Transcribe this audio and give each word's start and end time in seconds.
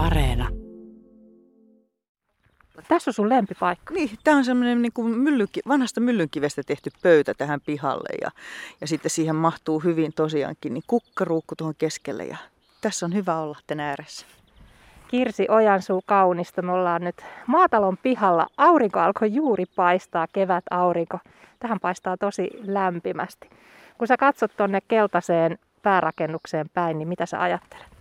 Areena. 0.00 0.48
Tässä 2.88 3.10
on 3.10 3.14
sun 3.14 3.28
lempipaikka. 3.28 3.94
Niin, 3.94 4.10
tämä 4.24 4.36
on 4.36 4.44
semmoinen 4.44 4.82
niin 4.82 4.92
kuin 4.92 5.18
myllynki, 5.18 5.60
vanhasta 5.68 6.00
myllynkivestä 6.00 6.62
tehty 6.66 6.90
pöytä 7.02 7.34
tähän 7.34 7.60
pihalle 7.66 8.08
ja, 8.20 8.30
ja 8.80 8.86
sitten 8.86 9.10
siihen 9.10 9.36
mahtuu 9.36 9.78
hyvin 9.78 10.12
tosiaankin 10.16 10.74
niin 10.74 10.82
kukkaruukku 10.86 11.56
tuohon 11.56 11.74
keskelle 11.78 12.24
ja 12.24 12.36
tässä 12.80 13.06
on 13.06 13.14
hyvä 13.14 13.38
olla 13.38 13.58
tänä 13.66 13.88
ääressä. 13.88 14.26
Kirsi 15.08 15.46
Ojansuu 15.48 16.02
kaunista. 16.06 16.62
Me 16.62 16.72
ollaan 16.72 17.04
nyt 17.04 17.24
maatalon 17.46 17.96
pihalla. 17.96 18.46
Aurinko 18.56 19.00
alkoi 19.00 19.34
juuri 19.34 19.64
paistaa, 19.76 20.26
kevät 20.32 20.64
aurinko. 20.70 21.18
Tähän 21.58 21.80
paistaa 21.80 22.16
tosi 22.16 22.50
lämpimästi. 22.62 23.50
Kun 23.98 24.06
sä 24.06 24.16
katsot 24.16 24.56
tonne 24.56 24.80
keltaiseen 24.88 25.58
päärakennukseen 25.82 26.66
päin, 26.74 26.98
niin 26.98 27.08
mitä 27.08 27.26
sä 27.26 27.42
ajattelet? 27.42 27.99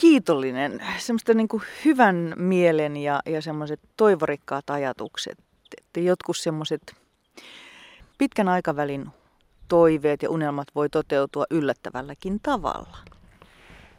Kiitollinen, 0.00 0.80
semmoista 0.98 1.34
niin 1.34 1.48
kuin 1.48 1.62
hyvän 1.84 2.32
mielen 2.36 2.96
ja, 2.96 3.20
ja 3.26 3.42
semmoiset 3.42 3.80
toivorikkaat 3.96 4.70
ajatukset. 4.70 5.38
Että 5.78 6.00
jotkut 6.00 6.36
semmoiset 6.36 6.94
pitkän 8.18 8.48
aikavälin 8.48 9.06
toiveet 9.68 10.22
ja 10.22 10.30
unelmat 10.30 10.68
voi 10.74 10.88
toteutua 10.88 11.44
yllättävälläkin 11.50 12.40
tavalla. 12.42 12.96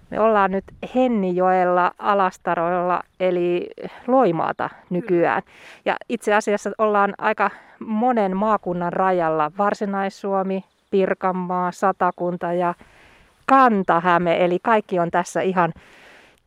Me 0.10 0.20
ollaan 0.20 0.52
nyt 0.52 0.64
Hennijoella 0.96 1.92
Alastaroilla 2.00 3.04
eli 3.20 3.70
Loimaata 4.08 4.70
nykyään. 4.90 5.42
Ja 5.86 5.96
itse 6.10 6.34
asiassa 6.34 6.72
ollaan 6.78 7.14
aika 7.18 7.50
monen 7.80 8.38
maakunnan 8.38 8.94
rajalla. 8.94 9.52
Varsinais-Suomi, 9.58 10.64
Pirkanmaa, 10.92 11.72
Satakunta 11.72 12.54
ja 12.54 12.74
Kantahäme. 13.52 14.46
Eli 14.46 14.60
kaikki 14.64 15.00
on 15.00 15.12
tässä 15.12 15.42
ihan 15.42 15.74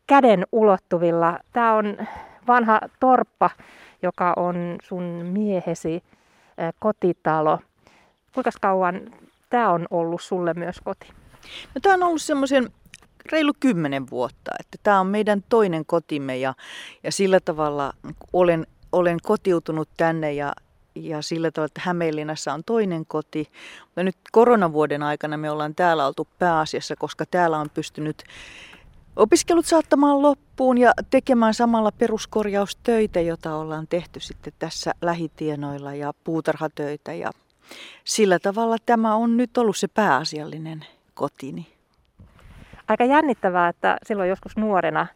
käden 0.07 0.45
ulottuvilla. 0.51 1.39
Tämä 1.53 1.73
on 1.73 1.97
vanha 2.47 2.79
torppa, 2.99 3.49
joka 4.01 4.33
on 4.35 4.75
sun 4.83 5.03
miehesi 5.03 6.03
kotitalo. 6.79 7.59
Kuinka 8.33 8.49
kauan 8.61 9.01
tämä 9.49 9.69
on 9.69 9.87
ollut 9.91 10.21
sulle 10.21 10.53
myös 10.53 10.75
koti? 10.83 11.07
No, 11.75 11.81
tämä 11.81 11.95
on 11.95 12.03
ollut 12.03 12.21
semmoisen 12.21 12.69
reilu 13.31 13.51
kymmenen 13.59 14.09
vuotta. 14.09 14.51
Että 14.59 14.77
tämä 14.83 14.99
on 14.99 15.07
meidän 15.07 15.43
toinen 15.49 15.85
kotimme 15.85 16.37
ja, 16.37 16.53
ja 17.03 17.11
sillä 17.11 17.39
tavalla 17.39 17.93
olen, 18.33 18.67
olen 18.91 19.17
kotiutunut 19.23 19.89
tänne 19.97 20.33
ja, 20.33 20.53
ja 20.95 21.21
sillä 21.21 21.51
tavalla, 21.51 21.65
että 21.65 21.81
Hämeenlinnassa 21.83 22.53
on 22.53 22.63
toinen 22.65 23.05
koti. 23.05 23.49
Mutta 23.85 24.03
nyt 24.03 24.15
koronavuoden 24.31 25.03
aikana 25.03 25.37
me 25.37 25.51
ollaan 25.51 25.75
täällä 25.75 26.07
oltu 26.07 26.27
pääasiassa, 26.39 26.95
koska 26.95 27.25
täällä 27.25 27.57
on 27.57 27.69
pystynyt 27.73 28.23
opiskelut 29.15 29.65
saattamaan 29.65 30.21
loppuun 30.21 30.77
ja 30.77 30.91
tekemään 31.09 31.53
samalla 31.53 31.91
peruskorjaustöitä, 31.91 33.21
jota 33.21 33.55
ollaan 33.55 33.87
tehty 33.87 34.19
sitten 34.19 34.53
tässä 34.59 34.91
lähitienoilla 35.01 35.93
ja 35.93 36.13
puutarhatöitä. 36.23 37.13
Ja 37.13 37.31
sillä 38.03 38.39
tavalla 38.39 38.77
tämä 38.85 39.15
on 39.15 39.37
nyt 39.37 39.57
ollut 39.57 39.77
se 39.77 39.87
pääasiallinen 39.87 40.85
kotini 41.13 41.75
aika 42.87 43.05
jännittävää, 43.05 43.69
että 43.69 43.97
silloin 44.05 44.29
joskus 44.29 44.57
nuorena 44.57 45.07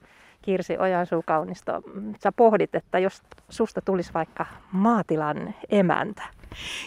Kirsi 0.41 0.77
Ojansuu 0.77 1.23
kaunisto, 1.25 1.71
sä 2.23 2.31
pohdit, 2.31 2.75
että 2.75 2.99
jos 2.99 3.21
susta 3.49 3.81
tulisi 3.81 4.13
vaikka 4.13 4.45
maatilan 4.71 5.53
emäntä. 5.69 6.23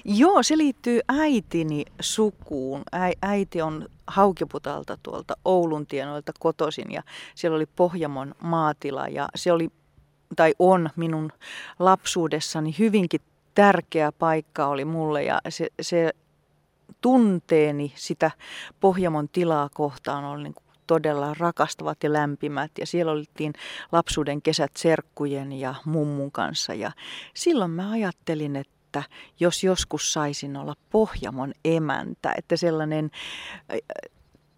Joo, 0.05 0.42
se 0.42 0.58
liittyy 0.58 1.00
äitini 1.08 1.84
sukuun. 2.00 2.83
äiti 3.23 3.62
on 3.62 3.89
Haukiputalta 4.06 4.98
tuolta 5.03 5.34
Oulun 5.45 5.86
tienoilta 5.86 6.33
kotoisin 6.39 6.92
ja 6.92 7.03
siellä 7.34 7.56
oli 7.56 7.67
Pohjamon 7.77 8.34
maatila 8.42 9.08
ja 9.08 9.28
se 9.34 9.53
oli 9.53 9.69
tai 10.36 10.55
on 10.58 10.91
minun 10.97 11.33
lapsuudessani 11.78 12.75
hyvinkin 12.78 13.20
tärkeä 13.55 14.12
paikka 14.12 14.67
oli 14.67 14.85
mulle 14.85 15.23
ja 15.23 15.41
se, 15.48 15.68
se 15.80 16.11
tunteeni 17.01 17.92
sitä 17.95 18.30
Pohjamon 18.80 19.29
tilaa 19.29 19.68
kohtaan 19.74 20.24
oli 20.24 20.42
niin 20.42 20.55
todella 20.86 21.34
rakastavat 21.38 22.02
ja 22.02 22.12
lämpimät. 22.12 22.70
Ja 22.78 22.86
siellä 22.86 23.12
oltiin 23.12 23.52
lapsuuden 23.92 24.42
kesät 24.42 24.70
serkkujen 24.76 25.52
ja 25.52 25.74
mummun 25.84 26.32
kanssa. 26.32 26.74
Ja 26.74 26.92
silloin 27.34 27.70
mä 27.70 27.90
ajattelin, 27.90 28.56
että 28.56 29.02
jos 29.40 29.64
joskus 29.64 30.12
saisin 30.12 30.56
olla 30.56 30.74
Pohjamon 30.90 31.52
emäntä, 31.64 32.34
että 32.38 32.56
sellainen 32.56 33.10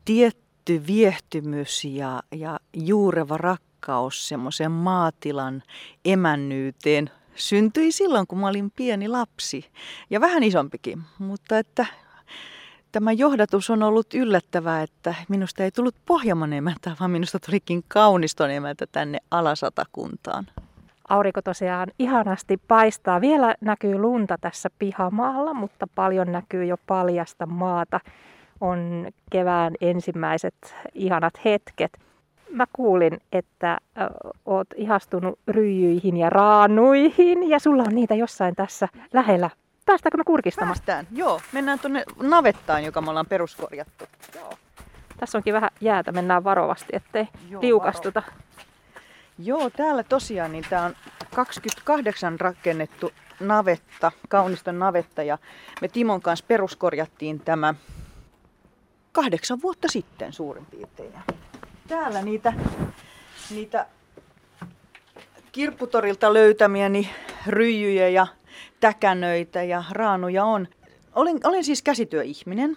tietty 0.05 0.87
viehtymys 0.87 1.85
ja, 1.85 2.23
ja 2.33 2.61
juureva 2.77 3.39
rakkaus 3.39 4.29
semmoisen 4.29 4.73
maatilan 4.73 5.63
emännyyteen 6.05 7.11
syntyi 7.35 7.93
silloin, 7.93 8.27
kun 8.27 8.39
mä 8.39 8.49
olin 8.49 8.71
pieni 8.71 9.09
lapsi 9.09 9.71
ja 10.11 10.21
vähän 10.21 10.43
isompikin, 10.43 11.03
mutta 11.19 11.59
että 11.59 11.87
Tämä 12.95 13.13
johdatus 13.13 13.71
on 13.71 13.83
ollut 13.83 14.15
yllättävää, 14.15 14.83
että 14.83 15.15
minusta 15.29 15.65
ei 15.65 15.71
tullut 15.71 15.95
Pohjaman 16.07 16.53
emäntä, 16.53 16.97
vaan 17.01 17.11
minusta 17.11 17.39
tulikin 17.39 17.85
kauniston 17.89 18.51
emäntä 18.51 18.87
tänne 18.93 19.19
Alasatakuntaan. 19.31 20.47
Aurinko 21.09 21.43
tosiaan 21.43 21.89
ihanasti 21.99 22.57
paistaa. 22.69 23.21
Vielä 23.21 23.55
näkyy 23.61 23.99
lunta 23.99 24.37
tässä 24.41 24.71
pihamaalla, 24.79 25.55
mutta 25.55 25.87
paljon 25.95 26.33
näkyy 26.33 26.65
jo 26.65 26.77
paljasta 26.87 27.47
maata. 27.47 28.01
On 28.61 29.09
kevään 29.31 29.75
ensimmäiset 29.81 30.55
ihanat 30.93 31.45
hetket. 31.45 31.93
Mä 32.51 32.65
kuulin, 32.73 33.19
että 33.33 33.79
oot 34.47 34.69
ihastunut 34.77 35.39
ryijyihin 35.49 36.17
ja 36.17 36.31
raanuihin 36.31 37.51
ja 37.51 37.59
sulla 37.59 37.83
on 37.83 37.95
niitä 37.95 38.15
jossain 38.15 38.55
tässä 38.55 38.89
lähellä 39.13 39.51
Päästäänkö 39.87 40.19
me 40.19 40.25
kurkistamaan? 40.25 40.69
Päästään, 40.69 41.07
joo. 41.13 41.41
Mennään 41.53 41.79
tuonne 41.79 42.05
navettaan, 42.23 42.85
joka 42.85 43.01
me 43.01 43.11
ollaan 43.11 43.27
peruskorjattu. 43.27 44.05
Joo. 44.35 44.55
Tässä 45.21 45.39
onkin 45.39 45.55
vähän 45.55 45.71
jäätä, 45.81 46.13
mennään 46.13 46.45
varovasti, 46.45 46.89
ettei 46.93 47.29
joo, 47.51 47.63
liukastuta. 47.63 48.23
Varo. 48.27 48.37
Joo, 49.39 49.71
täällä 49.71 50.03
tosiaan 50.03 50.53
niin 50.53 50.65
tämä 50.71 50.85
on 50.85 50.95
28 51.35 52.41
rakennettu 52.41 53.13
navetta, 53.41 54.13
kauniston 54.29 54.79
navetta 54.79 55.23
ja 55.23 55.39
me 55.81 55.89
Timon 55.89 56.23
kanssa 56.23 56.45
peruskorjattiin 56.49 57.41
tämä 57.41 57.75
kahdeksan 59.13 59.63
vuotta 59.63 59.89
sitten 59.89 60.33
suurin 60.33 60.67
piirtein. 60.67 61.13
Täällä 61.89 62.23
niitä, 62.23 62.53
niitä 63.51 63.87
kirpputorilta 65.53 66.33
löytämiäni 66.33 67.11
ryijyjä 67.47 68.09
ja 68.09 68.27
täkänöitä 68.85 69.63
ja 69.63 69.85
raanuja 69.91 70.45
on. 70.45 70.69
Olen, 71.15 71.41
olen 71.45 71.65
siis 71.65 71.83
käsityöihminen 71.83 72.77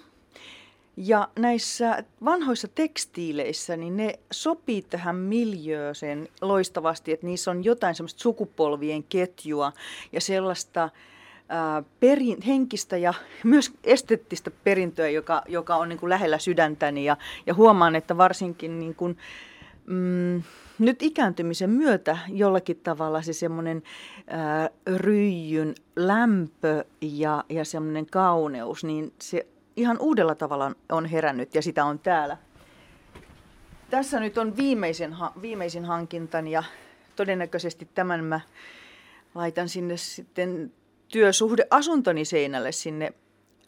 ja 0.97 1.28
näissä 1.40 2.03
vanhoissa 2.25 2.68
tekstiileissä, 2.68 3.78
niin 3.78 3.97
ne 3.97 4.19
sopii 4.31 4.81
tähän 4.81 5.16
miljööseen 5.16 6.28
loistavasti, 6.41 7.12
että 7.12 7.25
niissä 7.25 7.51
on 7.51 7.63
jotain 7.63 7.95
semmoista 7.95 8.22
sukupolvien 8.22 9.03
ketjua 9.03 9.72
ja 10.12 10.22
sellaista 10.22 10.90
ää, 11.50 11.84
perin, 12.00 12.41
henkistä 12.41 12.97
ja 12.97 13.13
myös 13.44 13.72
esteettistä 13.84 14.51
perintöä, 14.63 15.09
joka, 15.09 15.41
joka 15.47 15.75
on 15.75 15.89
niin 15.89 16.00
kuin 16.00 16.09
lähellä 16.09 16.38
sydäntäni. 16.38 17.06
Ja, 17.06 17.18
ja 17.45 17.53
huomaan, 17.53 17.95
että 17.95 18.18
varsinkin 18.18 18.79
niin 18.79 18.95
kuin, 18.95 19.18
mm, 19.87 20.43
nyt 20.79 21.01
ikääntymisen 21.01 21.69
myötä 21.69 22.17
jollakin 22.29 22.79
tavalla 22.83 23.21
se 23.21 23.33
semmoinen 23.33 23.83
ryijyn 24.97 25.75
lämpö 25.95 26.85
ja, 27.01 27.43
ja 27.49 27.65
semmoinen 27.65 28.05
kauneus, 28.05 28.83
niin 28.83 29.13
se 29.21 29.47
ihan 29.75 29.97
uudella 29.99 30.35
tavalla 30.35 30.71
on 30.89 31.05
herännyt 31.05 31.55
ja 31.55 31.61
sitä 31.61 31.85
on 31.85 31.99
täällä. 31.99 32.37
Tässä 33.89 34.19
nyt 34.19 34.37
on 34.37 34.57
viimeisen, 34.57 35.15
viimeisin 35.41 35.85
hankintani 35.85 36.51
ja 36.51 36.63
todennäköisesti 37.15 37.89
tämän 37.95 38.23
mä 38.23 38.39
laitan 39.35 39.69
sinne 39.69 39.97
sitten 39.97 40.73
työsuhdeasuntoni 41.07 42.25
seinälle 42.25 42.71
sinne 42.71 43.13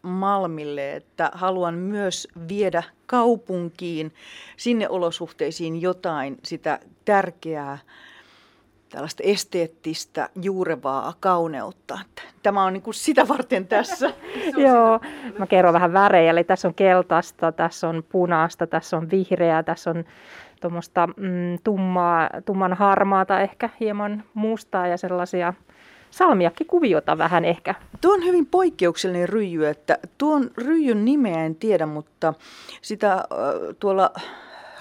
Malmille, 0.01 0.95
että 0.95 1.31
haluan 1.33 1.73
myös 1.73 2.27
viedä 2.49 2.83
kaupunkiin, 3.05 4.13
sinne 4.57 4.89
olosuhteisiin 4.89 5.81
jotain 5.81 6.37
sitä 6.43 6.79
tärkeää, 7.05 7.77
tällaista 8.89 9.23
esteettistä, 9.23 10.29
juurevaa 10.41 11.13
kauneutta. 11.19 11.99
Tämä 12.43 12.63
on 12.63 12.73
niin 12.73 12.83
kuin 12.83 12.93
sitä 12.93 13.27
varten 13.27 13.67
tässä. 13.67 14.13
Joo, 14.67 14.99
mä 15.39 15.47
kerron 15.47 15.73
vähän 15.73 15.93
värejä. 15.93 16.31
Eli 16.31 16.43
tässä 16.43 16.67
on 16.67 16.73
keltaista, 16.73 17.51
tässä 17.51 17.89
on 17.89 18.03
punaista, 18.09 18.67
tässä 18.67 18.97
on 18.97 19.11
vihreää, 19.11 19.63
tässä 19.63 19.89
on 19.89 20.05
tuommoista 20.61 21.07
mm, 21.07 21.57
tummaa, 21.63 22.29
tumman 22.45 22.73
harmaata, 22.73 23.39
ehkä 23.39 23.69
hieman 23.79 24.23
mustaa 24.33 24.87
ja 24.87 24.97
sellaisia 24.97 25.53
salmiakkikuviota 26.11 27.17
vähän 27.17 27.45
ehkä. 27.45 27.75
Tuo 28.01 28.13
on 28.13 28.25
hyvin 28.25 28.45
poikkeuksellinen 28.45 29.29
ryijy, 29.29 29.65
että 29.65 29.97
tuon 30.17 30.51
ryijyn 30.57 31.05
nimeä 31.05 31.45
en 31.45 31.55
tiedä, 31.55 31.85
mutta 31.85 32.33
sitä 32.81 33.13
äh, 33.13 33.23
tuolla 33.79 34.11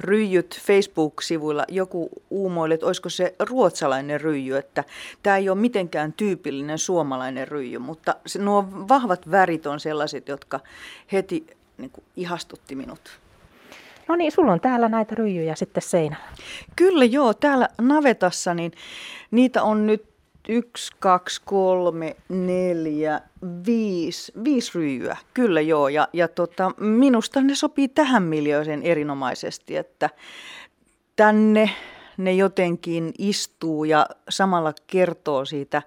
ryijyt 0.00 0.60
Facebook-sivuilla 0.60 1.64
joku 1.68 2.08
uumoille, 2.30 2.74
että 2.74 2.86
olisiko 2.86 3.08
se 3.08 3.34
ruotsalainen 3.38 4.20
ryijy, 4.20 4.56
että 4.56 4.84
tämä 5.22 5.36
ei 5.36 5.48
ole 5.48 5.58
mitenkään 5.58 6.12
tyypillinen 6.12 6.78
suomalainen 6.78 7.48
ryijy, 7.48 7.78
mutta 7.78 8.14
se, 8.26 8.38
nuo 8.38 8.64
vahvat 8.88 9.30
värit 9.30 9.66
on 9.66 9.80
sellaiset, 9.80 10.28
jotka 10.28 10.60
heti 11.12 11.46
niin 11.78 11.90
kuin, 11.90 12.04
ihastutti 12.16 12.74
minut. 12.74 13.20
No 14.08 14.16
niin, 14.16 14.32
sulla 14.32 14.52
on 14.52 14.60
täällä 14.60 14.88
näitä 14.88 15.14
ryijyjä 15.14 15.54
sitten 15.54 15.82
seinällä. 15.82 16.24
Kyllä 16.76 17.04
joo, 17.04 17.34
täällä 17.34 17.68
navetassa 17.80 18.54
niin 18.54 18.72
niitä 19.30 19.62
on 19.62 19.86
nyt 19.86 20.04
yksi, 20.48 20.92
kaksi, 20.98 21.42
kolme, 21.44 22.16
neljä, 22.28 23.20
viisi, 23.66 24.32
viisi 24.44 24.70
ryijyä. 24.74 25.16
Kyllä 25.34 25.60
joo, 25.60 25.88
ja, 25.88 26.08
ja 26.12 26.28
tota, 26.28 26.70
minusta 26.78 27.40
ne 27.40 27.54
sopii 27.54 27.88
tähän 27.88 28.22
miljoisen 28.22 28.82
erinomaisesti, 28.82 29.76
että 29.76 30.10
tänne 31.16 31.70
ne 32.16 32.32
jotenkin 32.32 33.12
istuu 33.18 33.84
ja 33.84 34.06
samalla 34.28 34.72
kertoo 34.86 35.44
siitä 35.44 35.82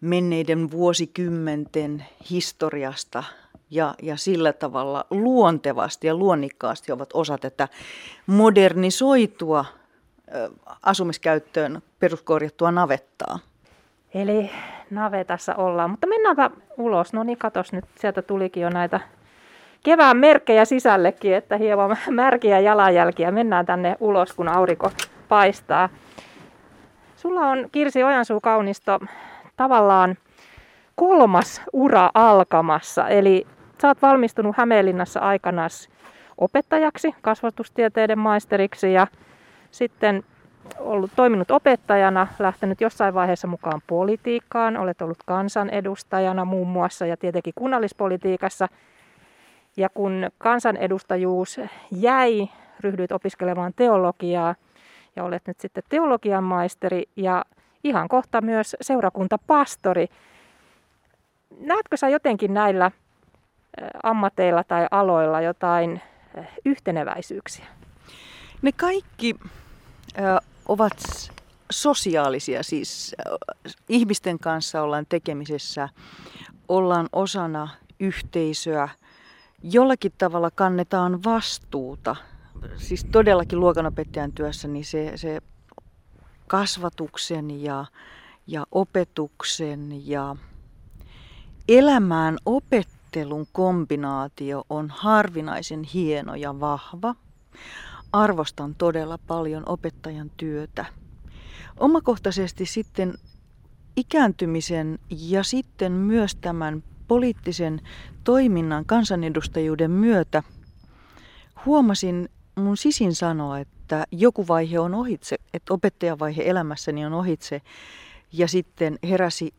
menneiden 0.00 0.70
vuosikymmenten 0.70 2.04
historiasta 2.30 3.24
ja, 3.70 3.94
ja 4.02 4.16
sillä 4.16 4.52
tavalla 4.52 5.06
luontevasti 5.10 6.06
ja 6.06 6.14
luonnikkaasti 6.14 6.92
ovat 6.92 7.10
osa 7.14 7.38
tätä 7.38 7.68
modernisoitua 8.26 9.64
asumiskäyttöön 10.82 11.82
peruskorjattua 11.98 12.70
navettaa. 12.70 13.38
Eli 14.14 14.50
navetassa 14.90 15.54
ollaan, 15.54 15.90
mutta 15.90 16.06
mennäänpä 16.06 16.50
ulos. 16.76 17.12
No 17.12 17.22
niin, 17.22 17.38
katos 17.38 17.72
nyt, 17.72 17.84
sieltä 17.98 18.22
tulikin 18.22 18.62
jo 18.62 18.70
näitä 18.70 19.00
kevään 19.84 20.16
merkkejä 20.16 20.64
sisällekin, 20.64 21.34
että 21.34 21.56
hieman 21.56 21.96
märkiä 22.10 22.60
jalanjälkiä. 22.60 23.30
Mennään 23.30 23.66
tänne 23.66 23.96
ulos, 24.00 24.32
kun 24.32 24.48
aurinko 24.48 24.90
paistaa. 25.28 25.88
Sulla 27.16 27.40
on 27.40 27.68
Kirsi 27.72 28.02
Ojansuu 28.02 28.40
kaunisto 28.40 29.00
tavallaan 29.56 30.16
kolmas 30.94 31.62
ura 31.72 32.10
alkamassa, 32.14 33.08
eli 33.08 33.46
sä 33.82 33.88
oot 33.88 34.02
valmistunut 34.02 34.56
Hämeenlinnassa 34.56 35.20
aikanaan 35.20 35.70
opettajaksi, 36.38 37.14
kasvatustieteiden 37.22 38.18
maisteriksi 38.18 38.92
ja 38.92 39.06
sitten 39.70 40.24
ollut 40.78 41.10
toiminut 41.16 41.50
opettajana, 41.50 42.26
lähtenyt 42.38 42.80
jossain 42.80 43.14
vaiheessa 43.14 43.48
mukaan 43.48 43.82
politiikkaan, 43.86 44.76
olet 44.76 45.02
ollut 45.02 45.18
kansanedustajana 45.26 46.44
muun 46.44 46.68
muassa 46.68 47.06
ja 47.06 47.16
tietenkin 47.16 47.52
kunnallispolitiikassa. 47.56 48.68
Ja 49.76 49.88
kun 49.88 50.30
kansanedustajuus 50.38 51.60
jäi, 51.92 52.48
ryhdyit 52.80 53.12
opiskelemaan 53.12 53.72
teologiaa 53.76 54.54
ja 55.16 55.24
olet 55.24 55.42
nyt 55.46 55.60
sitten 55.60 55.82
teologian 55.88 56.44
maisteri 56.44 57.02
ja 57.16 57.44
ihan 57.84 58.08
kohta 58.08 58.40
myös 58.40 58.76
seurakuntapastori. 58.80 60.06
Näetkö 61.60 61.96
sä 61.96 62.08
jotenkin 62.08 62.54
näillä 62.54 62.90
ammateilla 64.02 64.64
tai 64.64 64.86
aloilla 64.90 65.40
jotain 65.40 66.00
yhteneväisyyksiä? 66.64 67.77
Ne 68.62 68.72
kaikki 68.72 69.36
ö, 69.42 70.22
ovat 70.68 71.30
sosiaalisia, 71.70 72.62
siis 72.62 73.16
ihmisten 73.88 74.38
kanssa 74.38 74.82
ollaan 74.82 75.06
tekemisessä, 75.08 75.88
ollaan 76.68 77.08
osana 77.12 77.68
yhteisöä, 78.00 78.88
jollakin 79.62 80.12
tavalla 80.18 80.50
kannetaan 80.50 81.24
vastuuta. 81.24 82.16
Siis 82.76 83.06
todellakin 83.12 83.60
luokanopettajan 83.60 84.32
työssä 84.32 84.68
niin 84.68 84.84
se, 84.84 85.12
se 85.16 85.40
kasvatuksen 86.46 87.62
ja, 87.62 87.84
ja 88.46 88.66
opetuksen 88.70 90.08
ja 90.08 90.36
elämään 91.68 92.36
opettelun 92.46 93.46
kombinaatio 93.52 94.64
on 94.70 94.90
harvinaisen 94.90 95.82
hieno 95.82 96.34
ja 96.34 96.60
vahva 96.60 97.14
arvostan 98.12 98.74
todella 98.74 99.18
paljon 99.18 99.62
opettajan 99.66 100.30
työtä. 100.36 100.84
Omakohtaisesti 101.80 102.66
sitten 102.66 103.14
ikääntymisen 103.96 104.98
ja 105.10 105.42
sitten 105.42 105.92
myös 105.92 106.34
tämän 106.34 106.82
poliittisen 107.08 107.80
toiminnan 108.24 108.84
kansanedustajuuden 108.84 109.90
myötä 109.90 110.42
huomasin 111.66 112.28
mun 112.56 112.76
sisin 112.76 113.14
sanoa, 113.14 113.58
että 113.58 114.04
joku 114.12 114.48
vaihe 114.48 114.78
on 114.78 114.94
ohitse, 114.94 115.36
että 115.54 115.74
opettajavaihe 115.74 116.42
elämässäni 116.46 117.06
on 117.06 117.12
ohitse 117.12 117.62
ja 118.32 118.48
sitten 118.48 118.98
heräsi 119.02 119.54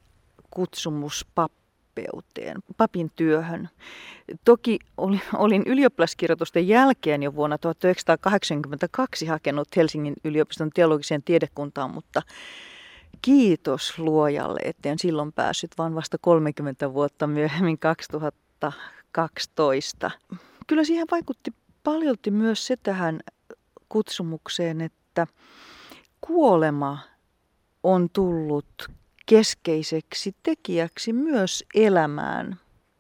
kutsumus 0.51 1.27
pap 1.35 1.51
pappeuteen, 2.07 2.57
papin 2.77 3.11
työhön. 3.15 3.69
Toki 4.45 4.79
olin 5.37 5.63
ylioppilaskirjoitusten 5.65 6.67
jälkeen 6.67 7.23
jo 7.23 7.35
vuonna 7.35 7.57
1982 7.57 9.25
hakenut 9.25 9.67
Helsingin 9.75 10.13
yliopiston 10.23 10.69
teologiseen 10.69 11.23
tiedekuntaan, 11.23 11.91
mutta 11.91 12.21
kiitos 13.21 13.99
luojalle, 13.99 14.59
etten 14.63 14.99
silloin 14.99 15.33
päässyt, 15.33 15.71
vaan 15.77 15.95
vasta 15.95 16.17
30 16.21 16.93
vuotta 16.93 17.27
myöhemmin 17.27 17.79
2012. 17.79 20.11
Kyllä 20.67 20.83
siihen 20.83 21.07
vaikutti 21.11 21.53
paljolti 21.83 22.31
myös 22.31 22.67
se 22.67 22.77
tähän 22.77 23.19
kutsumukseen, 23.89 24.81
että 24.81 25.27
kuolema 26.21 26.97
on 27.83 28.09
tullut 28.13 28.98
keskeiseksi 29.29 30.35
tekijäksi 30.43 31.13
myös 31.13 31.63
elämään 31.75 32.59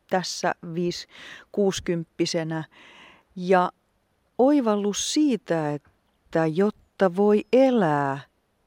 tässä 0.09 0.55
5-60 0.65 2.63
ja 3.35 3.71
oivallus 4.37 5.13
siitä, 5.13 5.73
että 5.73 6.45
jotta 6.45 7.15
voi 7.15 7.45
elää 7.53 8.19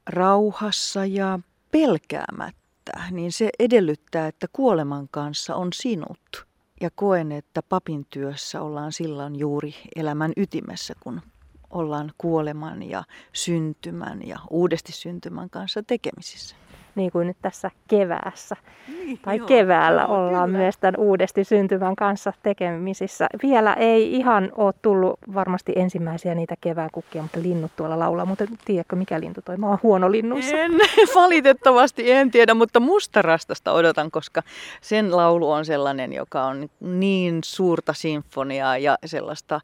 rauhassa 0.07 1.05
ja 1.05 1.39
pelkäämättä, 1.71 2.91
niin 3.11 3.31
se 3.31 3.49
edellyttää, 3.59 4.27
että 4.27 4.47
kuoleman 4.53 5.07
kanssa 5.11 5.55
on 5.55 5.73
sinut. 5.73 6.45
Ja 6.81 6.89
koen, 6.95 7.31
että 7.31 7.61
papin 7.61 8.05
työssä 8.09 8.61
ollaan 8.61 8.91
silloin 8.91 9.39
juuri 9.39 9.75
elämän 9.95 10.33
ytimessä, 10.37 10.93
kun 10.99 11.21
ollaan 11.69 12.11
kuoleman 12.17 12.83
ja 12.83 13.03
syntymän 13.33 14.27
ja 14.27 14.39
uudesti 14.49 14.91
syntymän 14.91 15.49
kanssa 15.49 15.83
tekemisissä 15.83 16.55
niin 16.95 17.11
kuin 17.11 17.27
nyt 17.27 17.37
tässä 17.41 17.71
keväässä. 17.87 18.55
Niin, 18.87 19.19
tai 19.21 19.37
joo, 19.37 19.47
keväällä 19.47 20.01
joo, 20.01 20.15
ollaan 20.15 20.49
kyllä. 20.49 20.59
myös 20.59 20.77
tämän 20.77 20.97
uudesti 20.97 21.43
syntymän 21.43 21.95
kanssa 21.95 22.33
tekemisissä. 22.43 23.27
Vielä 23.43 23.73
ei 23.73 24.15
ihan 24.15 24.51
ole 24.55 24.73
tullut 24.81 25.19
varmasti 25.33 25.73
ensimmäisiä 25.75 26.35
niitä 26.35 26.55
kevään 26.61 26.89
kukkia, 26.91 27.21
mutta 27.21 27.41
linnut 27.41 27.71
tuolla 27.75 27.99
laulaa. 27.99 28.25
Mutta 28.25 28.45
tiedätkö 28.65 28.95
mikä 28.95 29.19
lintu 29.19 29.41
toi? 29.45 29.57
Mä 29.57 29.67
oon 29.67 29.79
huono 29.83 30.11
linnussa. 30.11 30.57
En, 30.57 30.71
valitettavasti 31.15 32.11
en 32.11 32.31
tiedä, 32.31 32.53
mutta 32.53 32.79
mustarastasta 32.79 33.71
odotan, 33.71 34.11
koska 34.11 34.43
sen 34.81 35.15
laulu 35.15 35.51
on 35.51 35.65
sellainen, 35.65 36.13
joka 36.13 36.43
on 36.43 36.69
niin 36.79 37.39
suurta 37.43 37.93
sinfoniaa 37.93 38.77
ja 38.77 38.97
sellaista 39.05 39.61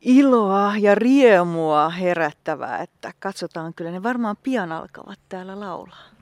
iloa 0.00 0.72
ja 0.78 0.94
riemua 0.94 1.88
herättävää, 1.88 2.78
että 2.78 3.12
katsotaan, 3.18 3.74
kyllä 3.74 3.90
ne 3.90 4.02
varmaan 4.02 4.36
pian 4.42 4.72
alkavat 4.72 5.18
täällä 5.28 5.60
laulaa. 5.60 6.15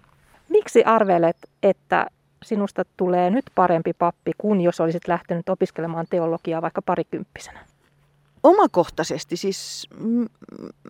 Miksi 0.65 0.85
arvelet, 0.85 1.37
että 1.63 2.07
sinusta 2.45 2.85
tulee 2.97 3.31
nyt 3.31 3.45
parempi 3.55 3.93
pappi 3.93 4.33
kuin 4.39 4.61
jos 4.61 4.81
olisit 4.81 5.09
lähtenyt 5.09 5.49
opiskelemaan 5.49 6.07
teologiaa 6.11 6.63
vaikka 6.63 6.83
parikymppisenä? 6.83 7.67
Omakohtaisesti 8.43 9.37
siis 9.37 9.89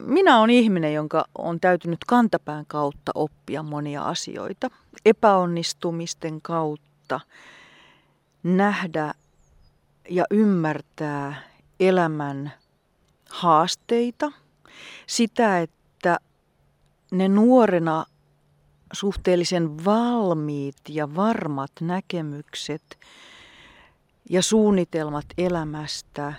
minä 0.01 0.39
olen 0.39 0.51
ihminen, 0.51 0.95
jonka 0.95 1.25
on 1.39 1.61
täytynyt 1.61 1.99
kantapään 2.07 2.65
kautta 2.67 3.13
oppia 3.15 3.63
monia 3.63 4.03
asioita. 4.03 4.71
Epäonnistumisten 5.07 6.41
kautta 6.43 7.21
nähdä 8.43 9.15
ja 10.11 10.25
ymmärtää 10.31 11.35
elämän 11.81 12.53
haasteita. 13.31 14.33
Sitä, 15.07 15.61
että 15.61 16.19
ne 17.11 17.29
nuorena 17.29 18.05
suhteellisen 18.95 19.85
valmiit 19.85 20.77
ja 20.89 21.15
varmat 21.15 21.73
näkemykset 21.81 22.99
ja 24.31 24.43
suunnitelmat 24.43 25.27
elämästä, 25.39 26.33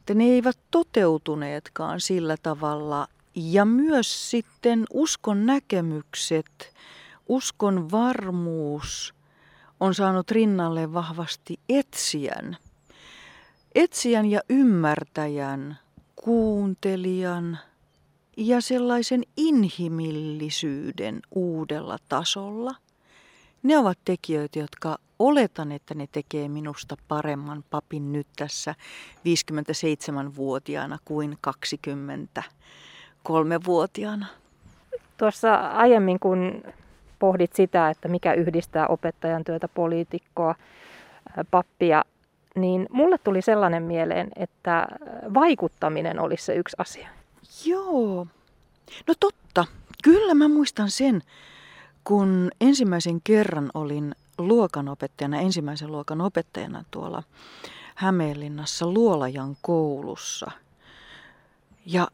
että 0.00 0.14
ne 0.14 0.24
eivät 0.24 0.58
toteutuneetkaan 0.70 2.00
sillä 2.00 2.36
tavalla. 2.42 3.08
Ja 3.34 3.64
myös 3.64 4.30
sitten 4.30 4.84
uskon 4.92 5.46
näkemykset, 5.46 6.74
uskon 7.28 7.90
varmuus 7.90 9.14
on 9.80 9.94
saanut 9.94 10.30
rinnalle 10.30 10.92
vahvasti 10.92 11.60
etsijän. 11.68 12.56
Etsijän 13.74 14.26
ja 14.26 14.40
ymmärtäjän, 14.48 15.78
kuuntelijan 16.16 17.58
ja 18.40 18.60
sellaisen 18.60 19.22
inhimillisyyden 19.36 21.20
uudella 21.34 21.98
tasolla. 22.08 22.74
Ne 23.62 23.78
ovat 23.78 23.98
tekijöitä, 24.04 24.58
jotka 24.58 24.98
oletan, 25.18 25.72
että 25.72 25.94
ne 25.94 26.08
tekee 26.12 26.48
minusta 26.48 26.96
paremman 27.08 27.64
papin 27.70 28.12
nyt 28.12 28.26
tässä 28.36 28.74
57-vuotiaana 29.18 30.98
kuin 31.04 31.38
23-vuotiaana. 31.48 34.26
Tuossa 35.16 35.54
aiemmin, 35.54 36.20
kun 36.20 36.62
pohdit 37.18 37.52
sitä, 37.52 37.90
että 37.90 38.08
mikä 38.08 38.32
yhdistää 38.32 38.86
opettajan 38.86 39.44
työtä, 39.44 39.68
poliitikkoa, 39.68 40.54
pappia, 41.50 42.04
niin 42.54 42.86
mulle 42.90 43.18
tuli 43.18 43.42
sellainen 43.42 43.82
mieleen, 43.82 44.28
että 44.36 44.88
vaikuttaminen 45.34 46.20
olisi 46.20 46.44
se 46.44 46.54
yksi 46.54 46.76
asia. 46.78 47.17
Joo. 47.64 48.26
No 49.06 49.14
totta. 49.20 49.64
Kyllä 50.04 50.34
mä 50.34 50.48
muistan 50.48 50.90
sen, 50.90 51.22
kun 52.04 52.50
ensimmäisen 52.60 53.20
kerran 53.20 53.70
olin 53.74 54.14
luokanopettajana, 54.38 55.40
ensimmäisen 55.40 55.92
luokan 55.92 56.20
opettajana 56.20 56.84
tuolla 56.90 57.22
Hämeenlinnassa 57.94 58.86
Luolajan 58.86 59.56
koulussa. 59.62 60.50
Ja 61.86 62.08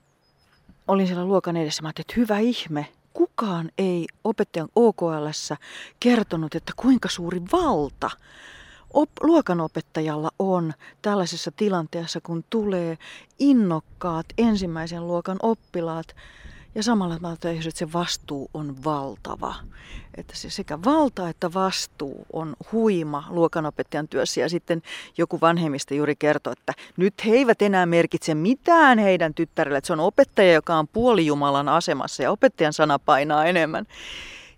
olin 0.88 1.06
siellä 1.06 1.24
luokan 1.24 1.56
edessä. 1.56 1.82
Mä 1.82 1.88
että 1.88 2.14
hyvä 2.16 2.38
ihme, 2.38 2.92
kukaan 3.12 3.70
ei 3.78 4.06
opettajan 4.24 4.68
OKL 4.76 5.26
kertonut, 6.00 6.54
että 6.54 6.72
kuinka 6.76 7.08
suuri 7.08 7.42
valta 7.52 8.10
op- 8.94 9.22
luokanopettajalla 9.22 10.30
on 10.38 10.72
tällaisessa 11.02 11.52
tilanteessa, 11.56 12.20
kun 12.20 12.44
tulee 12.50 12.98
innokkaat 13.38 14.26
ensimmäisen 14.38 15.06
luokan 15.06 15.36
oppilaat 15.42 16.06
ja 16.74 16.82
samalla 16.82 17.18
mä 17.18 17.32
että 17.32 17.48
se 17.74 17.92
vastuu 17.92 18.50
on 18.54 18.84
valtava. 18.84 19.54
Että 20.16 20.36
se 20.36 20.50
sekä 20.50 20.78
valta 20.84 21.28
että 21.28 21.52
vastuu 21.52 22.26
on 22.32 22.56
huima 22.72 23.24
luokanopettajan 23.28 24.08
työssä. 24.08 24.40
Ja 24.40 24.48
sitten 24.48 24.82
joku 25.18 25.40
vanhemmista 25.40 25.94
juuri 25.94 26.16
kertoi, 26.16 26.52
että 26.52 26.72
nyt 26.96 27.14
he 27.26 27.30
eivät 27.30 27.62
enää 27.62 27.86
merkitse 27.86 28.34
mitään 28.34 28.98
heidän 28.98 29.34
tyttärelle. 29.34 29.78
Että 29.78 29.86
se 29.86 29.92
on 29.92 30.00
opettaja, 30.00 30.52
joka 30.52 30.74
on 30.74 30.88
puolijumalan 30.88 31.68
asemassa 31.68 32.22
ja 32.22 32.30
opettajan 32.30 32.72
sana 32.72 32.98
painaa 32.98 33.44
enemmän. 33.44 33.86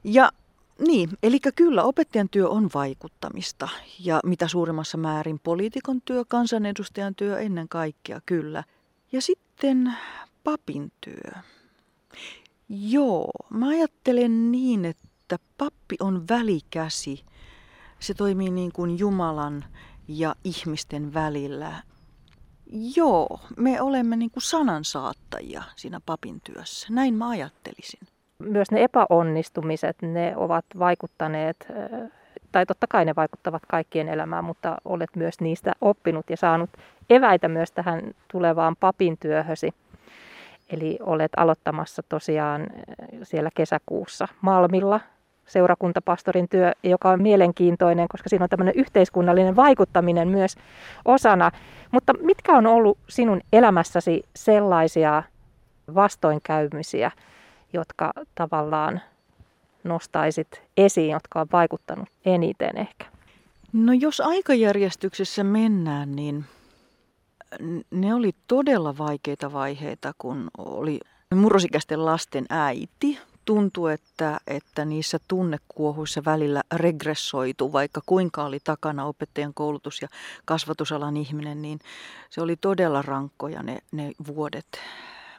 Ja 0.05 0.31
niin, 0.79 1.11
eli 1.23 1.41
kyllä 1.57 1.83
opettajan 1.83 2.29
työ 2.29 2.49
on 2.49 2.71
vaikuttamista 2.75 3.69
ja 4.01 4.21
mitä 4.25 4.49
suurimmassa 4.49 4.99
määrin 4.99 5.41
poliitikon 5.43 6.03
työ, 6.03 6.25
kansanedustajan 6.29 7.15
työ 7.15 7.39
ennen 7.39 7.69
kaikkea 7.69 8.21
kyllä. 8.27 8.65
Ja 9.13 9.23
sitten 9.23 9.95
papin 10.45 10.93
työ. 11.01 11.33
Joo, 12.69 13.31
mä 13.51 13.69
ajattelen 13.69 14.53
niin, 14.53 14.85
että 14.85 15.39
pappi 15.59 15.97
on 16.01 16.29
välikäsi. 16.29 17.25
Se 18.01 18.15
toimii 18.15 18.51
niin 18.51 18.73
kuin 18.73 18.99
Jumalan 18.99 19.65
ja 20.09 20.35
ihmisten 20.45 21.15
välillä. 21.15 21.83
Joo, 22.97 23.41
me 23.57 23.81
olemme 23.81 24.17
niin 24.17 24.31
kuin 24.31 24.43
sanansaattajia 24.43 25.63
siinä 25.77 26.01
papin 26.07 26.41
työssä. 26.41 26.87
Näin 26.91 27.15
mä 27.15 27.29
ajattelisin. 27.29 28.16
Myös 28.39 28.71
ne 28.71 28.85
epäonnistumiset, 28.85 29.97
ne 30.03 30.33
ovat 30.37 30.65
vaikuttaneet, 30.79 31.69
tai 32.53 32.67
totta 32.67 32.87
kai 32.87 33.05
ne 33.05 33.13
vaikuttavat 33.17 33.63
kaikkien 33.69 34.09
elämään, 34.09 34.45
mutta 34.45 34.77
olet 34.85 35.17
myös 35.17 35.41
niistä 35.41 35.73
oppinut 35.81 36.31
ja 36.31 36.37
saanut 36.37 36.71
eväitä 37.11 37.49
myös 37.49 37.73
tähän 37.73 38.03
tulevaan 38.33 38.77
papin 38.81 39.17
työhösi. 39.21 39.75
Eli 40.71 40.99
olet 41.01 41.33
aloittamassa 41.37 42.03
tosiaan 42.09 42.67
siellä 43.23 43.51
kesäkuussa 43.55 44.29
Malmilla 44.41 45.01
seurakuntapastorin 45.47 46.49
työ, 46.49 46.73
joka 46.83 47.11
on 47.11 47.23
mielenkiintoinen, 47.23 48.09
koska 48.09 48.29
siinä 48.29 48.45
on 48.45 48.49
tämmöinen 48.49 48.75
yhteiskunnallinen 48.77 49.57
vaikuttaminen 49.57 50.29
myös 50.29 50.57
osana. 51.05 51.51
Mutta 51.93 52.13
mitkä 52.21 52.53
on 52.53 52.67
ollut 52.67 52.99
sinun 53.09 53.41
elämässäsi 53.53 54.23
sellaisia 54.37 55.23
vastoinkäymisiä, 55.95 57.11
jotka 57.73 58.13
tavallaan 58.35 59.01
nostaisit 59.85 60.63
esiin, 60.77 61.11
jotka 61.11 61.41
on 61.41 61.47
vaikuttanut 61.53 62.09
eniten 62.25 62.79
ehkä? 62.79 63.07
No 63.73 63.93
jos 63.93 64.21
aikajärjestyksessä 64.21 65.45
mennään, 65.45 66.17
niin 66.17 66.45
ne 67.91 68.15
oli 68.15 68.33
todella 68.47 68.99
vaikeita 68.99 69.53
vaiheita, 69.53 70.13
kun 70.19 70.51
oli 70.59 71.01
murrosikäisten 71.35 72.05
lasten 72.05 72.47
äiti. 72.51 73.19
Tuntui, 73.45 73.93
että, 73.93 74.41
että 74.47 74.85
niissä 74.85 75.19
tunnekuohuissa 75.29 76.23
välillä 76.25 76.63
regressoitu, 76.75 77.73
vaikka 77.73 78.01
kuinka 78.07 78.45
oli 78.45 78.59
takana 78.65 79.05
opettajan 79.05 79.55
koulutus 79.55 80.03
ja 80.03 80.09
kasvatusalan 80.45 81.17
ihminen, 81.17 81.63
niin 81.63 81.79
se 82.31 82.41
oli 82.41 82.57
todella 82.57 83.03
rankkoja 83.03 83.63
ne, 83.63 83.79
ne 83.93 84.13
vuodet. 84.27 84.67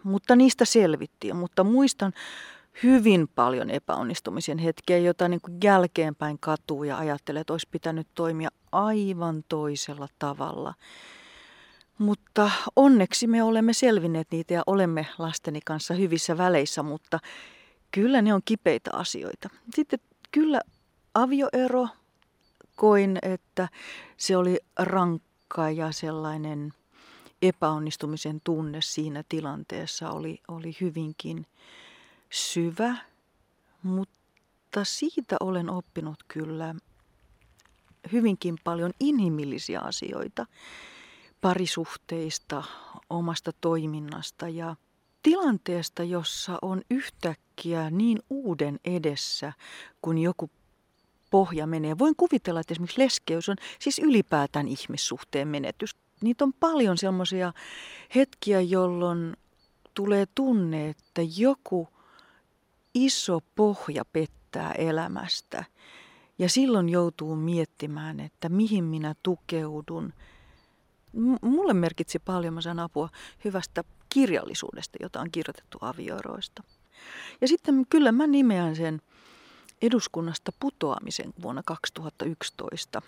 Mutta 0.03 0.35
niistä 0.35 0.65
selvittiin. 0.65 1.35
Mutta 1.35 1.63
muistan 1.63 2.13
hyvin 2.83 3.27
paljon 3.35 3.69
epäonnistumisen 3.69 4.57
hetkiä, 4.57 4.97
joita 4.97 5.27
niin 5.27 5.41
kuin 5.41 5.57
jälkeenpäin 5.63 6.37
katuu 6.39 6.83
ja 6.83 6.97
ajattelee, 6.97 7.41
että 7.41 7.53
olisi 7.53 7.67
pitänyt 7.71 8.07
toimia 8.15 8.49
aivan 8.71 9.43
toisella 9.49 10.07
tavalla. 10.19 10.73
Mutta 11.97 12.51
onneksi 12.75 13.27
me 13.27 13.43
olemme 13.43 13.73
selvinneet 13.73 14.27
niitä 14.31 14.53
ja 14.53 14.63
olemme 14.67 15.07
lasteni 15.17 15.59
kanssa 15.65 15.93
hyvissä 15.93 16.37
väleissä, 16.37 16.83
mutta 16.83 17.19
kyllä 17.91 18.21
ne 18.21 18.33
on 18.33 18.41
kipeitä 18.45 18.89
asioita. 18.93 19.49
Sitten 19.75 19.99
kyllä 20.31 20.61
avioero, 21.13 21.87
koin, 22.75 23.19
että 23.21 23.69
se 24.17 24.37
oli 24.37 24.59
rankka 24.79 25.69
ja 25.69 25.91
sellainen 25.91 26.73
epäonnistumisen 27.41 28.41
tunne 28.43 28.81
siinä 28.81 29.23
tilanteessa 29.29 30.11
oli, 30.11 30.41
oli 30.47 30.77
hyvinkin 30.81 31.45
syvä, 32.29 32.97
mutta 33.83 34.83
siitä 34.83 35.35
olen 35.39 35.69
oppinut 35.69 36.23
kyllä 36.27 36.75
hyvinkin 38.11 38.55
paljon 38.63 38.91
inhimillisiä 38.99 39.79
asioita 39.79 40.45
parisuhteista, 41.41 42.63
omasta 43.09 43.51
toiminnasta 43.61 44.49
ja 44.49 44.75
tilanteesta, 45.23 46.03
jossa 46.03 46.57
on 46.61 46.81
yhtäkkiä 46.91 47.89
niin 47.89 48.19
uuden 48.29 48.79
edessä, 48.85 49.53
kun 50.01 50.17
joku 50.17 50.49
pohja 51.31 51.67
menee. 51.67 51.99
Voin 51.99 52.15
kuvitella, 52.15 52.59
että 52.59 52.73
esimerkiksi 52.73 53.01
leskeys 53.01 53.49
on 53.49 53.55
siis 53.79 53.99
ylipäätään 53.99 54.67
ihmissuhteen 54.67 55.47
menetys. 55.47 55.95
Niitä 56.21 56.43
on 56.43 56.53
paljon 56.53 56.97
sellaisia 56.97 57.53
hetkiä, 58.15 58.61
jolloin 58.61 59.37
tulee 59.93 60.25
tunne, 60.35 60.89
että 60.89 61.21
joku 61.37 61.87
iso 62.93 63.39
pohja 63.55 64.05
pettää 64.05 64.71
elämästä. 64.71 65.65
Ja 66.39 66.49
silloin 66.49 66.89
joutuu 66.89 67.35
miettimään, 67.35 68.19
että 68.19 68.49
mihin 68.49 68.83
minä 68.83 69.15
tukeudun– 69.23 70.13
mulle 71.41 71.73
merkitsi 71.73 72.19
paljon, 72.19 72.53
mä 72.53 72.61
sain 72.61 72.79
apua 72.79 73.09
hyvästä 73.45 73.83
kirjallisuudesta, 74.09 74.97
jota 75.01 75.21
on 75.21 75.31
kirjoitettu 75.31 75.77
avioeroista. 75.81 76.63
Ja 77.41 77.47
sitten 77.47 77.85
kyllä 77.89 78.11
mä 78.11 78.27
nimeän 78.27 78.75
sen 78.75 79.01
eduskunnasta 79.81 80.51
putoamisen 80.59 81.33
vuonna 81.41 81.61
2011. 81.65 83.01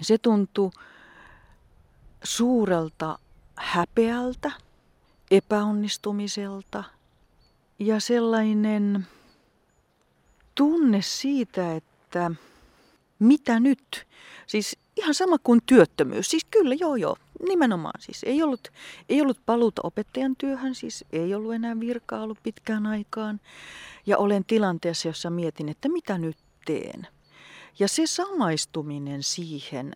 Se 0.00 0.18
tuntui 0.18 0.70
suurelta 2.22 3.18
häpeältä, 3.56 4.50
epäonnistumiselta 5.30 6.84
ja 7.78 8.00
sellainen 8.00 9.06
tunne 10.54 11.02
siitä, 11.02 11.74
että 11.74 12.30
mitä 13.18 13.60
nyt? 13.60 14.06
Siis 14.46 14.76
ihan 14.96 15.14
sama 15.14 15.36
kuin 15.38 15.60
työttömyys. 15.66 16.30
Siis 16.30 16.44
kyllä, 16.50 16.74
joo 16.74 16.96
joo, 16.96 17.16
nimenomaan. 17.48 18.00
Siis 18.00 18.22
ei 18.24 18.42
ollut, 18.42 18.68
ei 19.08 19.22
ollut 19.22 19.38
paluuta 19.46 19.82
opettajan 19.84 20.36
työhön, 20.36 20.74
siis 20.74 21.04
ei 21.12 21.34
ollut 21.34 21.54
enää 21.54 21.80
virkaa 21.80 22.22
ollut 22.22 22.42
pitkään 22.42 22.86
aikaan. 22.86 23.40
Ja 24.06 24.18
olen 24.18 24.44
tilanteessa, 24.44 25.08
jossa 25.08 25.30
mietin, 25.30 25.68
että 25.68 25.88
mitä 25.88 26.18
nyt 26.18 26.36
teen. 26.64 27.06
Ja 27.78 27.88
se 27.88 28.06
samaistuminen 28.06 29.22
siihen 29.22 29.92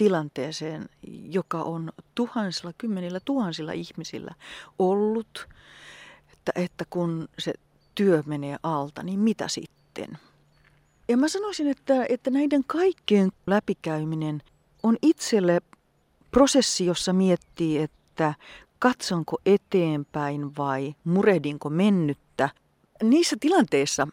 tilanteeseen, 0.00 0.88
joka 1.30 1.62
on 1.62 1.92
tuhansilla, 2.14 2.72
kymmenillä 2.78 3.20
tuhansilla 3.24 3.72
ihmisillä 3.72 4.34
ollut, 4.78 5.48
että, 6.32 6.52
että 6.54 6.84
kun 6.90 7.28
se 7.38 7.52
työ 7.94 8.22
menee 8.26 8.56
alta, 8.62 9.02
niin 9.02 9.20
mitä 9.20 9.48
sitten? 9.48 10.18
Ja 11.08 11.16
mä 11.16 11.28
sanoisin, 11.28 11.68
että, 11.68 12.06
että 12.08 12.30
näiden 12.30 12.64
kaikkien 12.66 13.32
läpikäyminen 13.46 14.42
on 14.82 14.96
itselle 15.02 15.60
prosessi, 16.30 16.86
jossa 16.86 17.12
miettii, 17.12 17.78
että 17.78 18.34
katsonko 18.78 19.38
eteenpäin 19.46 20.56
vai 20.58 20.94
murehdinko 21.04 21.70
mennyttä. 21.70 22.48
Niissä 23.02 23.36
tilanteissa 23.40 24.08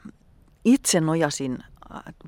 itse 0.65 1.01
nojasin 1.01 1.57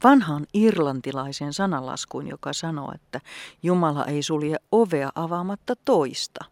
vanhaan 0.03 0.45
irlantilaiseen 0.53 1.53
sanalaskuun, 1.53 2.27
joka 2.27 2.53
sanoo, 2.53 2.91
että 2.95 3.21
Jumala 3.63 4.05
ei 4.05 4.23
sulje 4.23 4.55
ovea 4.71 5.09
avaamatta 5.15 5.75
toista. 5.85 6.45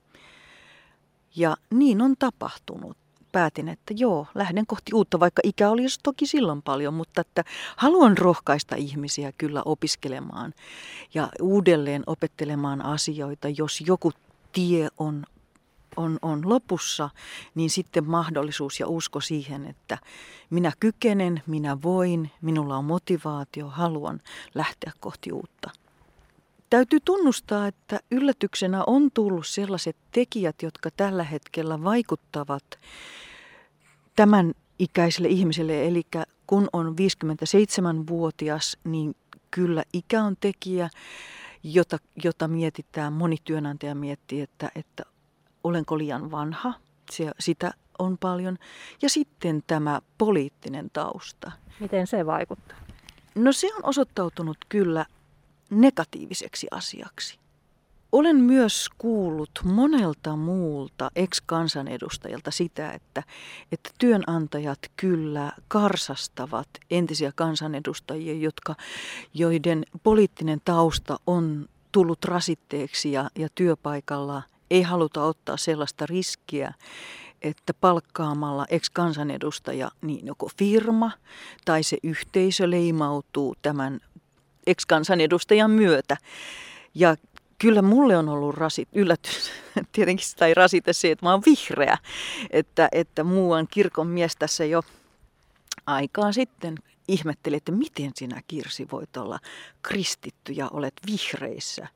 Ja 1.35 1.57
niin 1.73 2.01
on 2.01 2.15
tapahtunut. 2.19 2.97
Päätin, 3.31 3.67
että 3.67 3.93
joo, 3.97 4.27
lähden 4.35 4.65
kohti 4.67 4.93
uutta, 4.93 5.19
vaikka 5.19 5.41
ikä 5.45 5.69
oli 5.69 5.85
toki 6.03 6.27
silloin 6.27 6.61
paljon, 6.61 6.93
mutta 6.93 7.21
että 7.21 7.43
haluan 7.75 8.17
rohkaista 8.17 8.75
ihmisiä 8.75 9.31
kyllä 9.37 9.61
opiskelemaan 9.65 10.53
ja 11.13 11.29
uudelleen 11.41 12.03
opettelemaan 12.07 12.85
asioita, 12.85 13.47
jos 13.49 13.83
joku 13.87 14.11
tie 14.51 14.87
on 14.97 15.25
on, 15.97 16.19
on 16.21 16.49
lopussa, 16.49 17.09
niin 17.55 17.69
sitten 17.69 18.09
mahdollisuus 18.09 18.79
ja 18.79 18.87
usko 18.87 19.21
siihen, 19.21 19.65
että 19.65 19.97
minä 20.49 20.71
kykenen, 20.79 21.41
minä 21.47 21.77
voin, 21.81 22.31
minulla 22.41 22.77
on 22.77 22.85
motivaatio, 22.85 23.67
haluan 23.67 24.21
lähteä 24.55 24.91
kohti 24.99 25.31
uutta. 25.31 25.69
Täytyy 26.69 26.99
tunnustaa, 27.05 27.67
että 27.67 27.99
yllätyksenä 28.11 28.83
on 28.87 29.09
tullut 29.13 29.47
sellaiset 29.47 29.97
tekijät, 30.11 30.55
jotka 30.61 30.89
tällä 30.97 31.23
hetkellä 31.23 31.83
vaikuttavat 31.83 32.63
tämän 34.15 34.53
ikäiselle 34.79 35.27
ihmiselle. 35.27 35.87
Eli 35.87 36.03
kun 36.47 36.67
on 36.73 36.95
57-vuotias, 37.01 38.77
niin 38.83 39.15
kyllä 39.51 39.83
ikä 39.93 40.23
on 40.23 40.35
tekijä, 40.39 40.89
jota, 41.63 41.97
jota 42.23 42.47
mietitään, 42.47 43.13
moni 43.13 43.37
työnantaja 43.43 43.95
miettii, 43.95 44.41
että, 44.41 44.71
että 44.75 45.03
olenko 45.67 45.97
liian 45.97 46.31
vanha, 46.31 46.73
se, 47.11 47.31
sitä 47.39 47.71
on 47.99 48.17
paljon. 48.17 48.57
Ja 49.01 49.09
sitten 49.09 49.63
tämä 49.67 50.01
poliittinen 50.17 50.89
tausta. 50.93 51.51
Miten 51.79 52.07
se 52.07 52.25
vaikuttaa? 52.25 52.77
No 53.35 53.51
se 53.51 53.75
on 53.75 53.85
osoittautunut 53.85 54.57
kyllä 54.69 55.05
negatiiviseksi 55.69 56.67
asiaksi. 56.71 57.39
Olen 58.11 58.35
myös 58.35 58.89
kuullut 58.97 59.51
monelta 59.63 60.35
muulta 60.35 61.11
ex-kansanedustajalta 61.15 62.51
sitä, 62.51 62.91
että, 62.91 63.23
että 63.71 63.89
työnantajat 63.97 64.79
kyllä 64.97 65.51
karsastavat 65.67 66.67
entisiä 66.91 67.31
kansanedustajia, 67.35 68.33
jotka, 68.33 68.75
joiden 69.33 69.85
poliittinen 70.03 70.61
tausta 70.65 71.19
on 71.27 71.69
tullut 71.91 72.25
rasitteeksi 72.25 73.11
ja, 73.11 73.29
ja 73.35 73.47
työpaikalla– 73.55 74.43
ei 74.71 74.81
haluta 74.81 75.23
ottaa 75.23 75.57
sellaista 75.57 76.05
riskiä, 76.05 76.73
että 77.41 77.73
palkkaamalla 77.73 78.65
ex-kansanedustaja, 78.69 79.91
niin 80.01 80.27
joko 80.27 80.49
firma 80.57 81.11
tai 81.65 81.83
se 81.83 81.97
yhteisö 82.03 82.69
leimautuu 82.69 83.55
tämän 83.61 83.99
ex-kansanedustajan 84.67 85.71
myötä. 85.71 86.17
Ja 86.95 87.15
kyllä 87.57 87.81
mulle 87.81 88.17
on 88.17 88.29
ollut 88.29 88.55
rasit, 88.55 88.89
yllätys, 88.93 89.51
tietenkin 89.91 90.27
sitä 90.27 90.45
ei 90.45 90.53
rasita 90.53 90.93
se, 90.93 91.11
että 91.11 91.25
mä 91.25 91.31
oon 91.31 91.43
vihreä, 91.45 91.97
että, 92.49 92.89
että 92.91 93.23
muuan 93.23 93.67
kirkon 93.67 94.07
mies 94.07 94.35
tässä 94.35 94.65
jo 94.65 94.83
aikaa 95.85 96.31
sitten 96.31 96.75
ihmetteli, 97.07 97.55
että 97.55 97.71
miten 97.71 98.11
sinä 98.15 98.41
Kirsi 98.47 98.87
voit 98.91 99.17
olla 99.17 99.39
kristitty 99.81 100.53
ja 100.53 100.69
olet 100.71 100.93
vihreissä. 101.07 101.87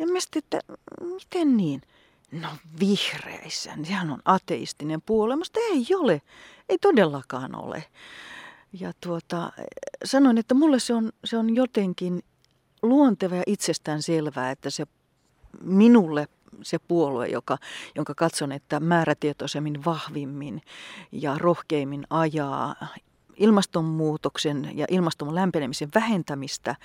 Ja 0.00 0.06
mä 0.06 0.20
sitten, 0.20 0.42
että 0.42 0.74
miten 1.04 1.56
niin? 1.56 1.82
No 2.32 2.48
vihreissä, 2.80 3.72
sehän 3.82 4.10
on 4.10 4.22
ateistinen 4.24 5.02
puolue, 5.02 5.36
mutta 5.36 5.60
ei 5.60 5.86
ole, 5.98 6.22
ei 6.68 6.78
todellakaan 6.78 7.54
ole. 7.54 7.84
Ja 8.72 8.92
tuota, 9.00 9.52
sanoin, 10.04 10.38
että 10.38 10.54
mulle 10.54 10.78
se 10.78 10.94
on, 10.94 11.12
se 11.24 11.36
on 11.36 11.56
jotenkin 11.56 12.22
luonteva 12.82 13.34
ja 13.34 13.42
itsestään 13.46 14.02
selvää, 14.02 14.50
että 14.50 14.70
se 14.70 14.86
minulle 15.62 16.28
se 16.62 16.78
puolue, 16.78 17.28
joka, 17.28 17.58
jonka 17.94 18.14
katson, 18.14 18.52
että 18.52 18.80
määrätietoisemmin, 18.80 19.84
vahvimmin 19.84 20.62
ja 21.12 21.36
rohkeimmin 21.38 22.06
ajaa 22.10 22.86
ilmastonmuutoksen 23.40 24.70
ja 24.74 24.86
ilmaston 24.90 25.34
lämpenemisen 25.34 25.88
vähentämistä, 25.94 26.76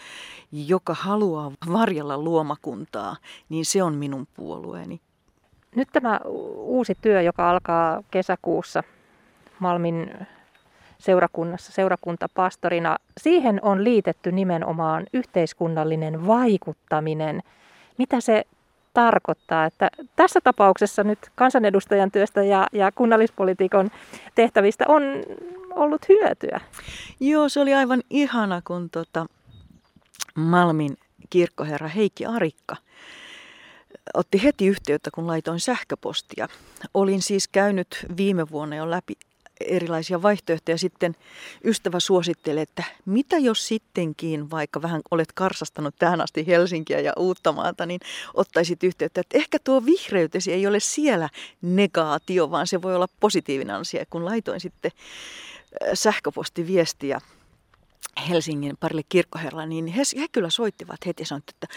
joka 0.51 0.93
haluaa 0.93 1.51
varjella 1.73 2.17
luomakuntaa, 2.17 3.15
niin 3.49 3.65
se 3.65 3.83
on 3.83 3.95
minun 3.95 4.27
puolueeni. 4.33 5.01
Nyt 5.75 5.89
tämä 5.93 6.19
uusi 6.55 6.97
työ, 7.01 7.21
joka 7.21 7.49
alkaa 7.49 8.03
kesäkuussa 8.11 8.83
Malmin 9.59 10.11
seurakunnassa 10.97 11.71
seurakuntapastorina, 11.71 12.97
siihen 13.17 13.59
on 13.61 13.83
liitetty 13.83 14.31
nimenomaan 14.31 15.05
yhteiskunnallinen 15.13 16.27
vaikuttaminen. 16.27 17.43
Mitä 17.97 18.21
se 18.21 18.43
tarkoittaa, 18.93 19.65
että 19.65 19.89
tässä 20.15 20.39
tapauksessa 20.43 21.03
nyt 21.03 21.19
kansanedustajan 21.35 22.11
työstä 22.11 22.43
ja, 22.43 22.67
ja 22.71 22.91
kunnallispolitiikon 22.91 23.89
tehtävistä 24.35 24.85
on 24.87 25.03
ollut 25.75 26.09
hyötyä. 26.09 26.61
Joo, 27.19 27.49
se 27.49 27.59
oli 27.59 27.73
aivan 27.73 28.03
ihana, 28.09 28.61
kun 28.61 28.89
tota 28.89 29.25
Malmin 30.35 30.97
kirkkoherra 31.29 31.87
Heikki 31.87 32.25
Arikka 32.25 32.75
otti 34.13 34.43
heti 34.43 34.67
yhteyttä, 34.67 35.09
kun 35.13 35.27
laitoin 35.27 35.59
sähköpostia. 35.59 36.47
Olin 36.93 37.21
siis 37.21 37.47
käynyt 37.47 38.05
viime 38.17 38.49
vuonna 38.49 38.75
jo 38.75 38.91
läpi 38.91 39.13
erilaisia 39.59 40.21
vaihtoehtoja. 40.21 40.77
Sitten 40.77 41.15
ystävä 41.63 41.99
suositteli, 41.99 42.59
että 42.59 42.83
mitä 43.05 43.37
jos 43.37 43.67
sittenkin, 43.67 44.51
vaikka 44.51 44.81
vähän 44.81 45.01
olet 45.11 45.31
karsastanut 45.31 45.95
tähän 45.99 46.21
asti 46.21 46.47
Helsinkiä 46.47 46.99
ja 46.99 47.13
Uuttamaata, 47.17 47.85
niin 47.85 48.01
ottaisit 48.33 48.83
yhteyttä, 48.83 49.21
että 49.21 49.37
ehkä 49.37 49.57
tuo 49.63 49.85
vihreytesi 49.85 50.53
ei 50.53 50.67
ole 50.67 50.79
siellä 50.79 51.29
negaatio, 51.61 52.51
vaan 52.51 52.67
se 52.67 52.81
voi 52.81 52.95
olla 52.95 53.07
positiivinen 53.19 53.75
asia. 53.75 54.05
Kun 54.09 54.25
laitoin 54.25 54.59
sitten 54.59 54.91
sähköpostiviestiä 55.93 57.21
Helsingin 58.29 58.77
parille 58.79 59.01
kirkkoherralle, 59.09 59.65
niin 59.65 59.87
he, 59.87 60.01
he 60.19 60.27
kyllä 60.31 60.49
soittivat 60.49 61.05
heti 61.05 61.25
sanoivat, 61.25 61.49
että, 61.49 61.67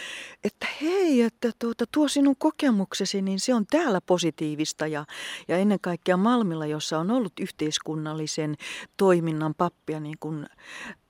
että 0.45 0.67
hei, 0.81 1.23
että 1.23 1.51
tuota, 1.59 1.85
tuo 1.93 2.09
sinun 2.09 2.37
kokemuksesi, 2.37 3.23
niin 3.23 3.41
se 3.41 3.55
on 3.55 3.67
täällä 3.67 4.01
positiivista 4.01 4.87
ja, 4.87 5.05
ja 5.49 5.57
ennen 5.57 5.79
kaikkea 5.81 6.17
Malmilla, 6.17 6.67
jossa 6.67 6.99
on 6.99 7.11
ollut 7.11 7.33
yhteiskunnallisen 7.41 8.57
toiminnan 8.97 9.55
pappia, 9.55 10.01
niin 10.01 10.17
kuin 10.21 10.47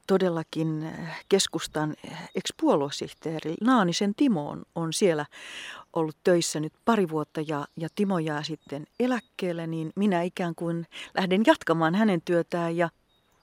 todellakin 0.09 0.91
keskustan 1.29 1.95
ex-puoluesihteeri 2.35 3.55
Naanisen 3.61 4.15
Timo 4.15 4.49
on, 4.49 4.63
on 4.75 4.93
siellä 4.93 5.27
ollut 5.93 6.17
töissä 6.25 6.61
nyt 6.61 6.73
pari 6.85 7.09
vuotta 7.09 7.41
ja, 7.41 7.67
ja 7.77 7.89
Timo 7.95 8.19
jää 8.19 8.43
sitten 8.43 8.87
eläkkeelle, 9.01 9.67
niin 9.67 9.93
minä 9.97 10.23
ikään 10.23 10.55
kuin 10.55 10.87
lähden 11.15 11.43
jatkamaan 11.47 11.95
hänen 11.95 12.21
työtään 12.25 12.77
ja 12.77 12.89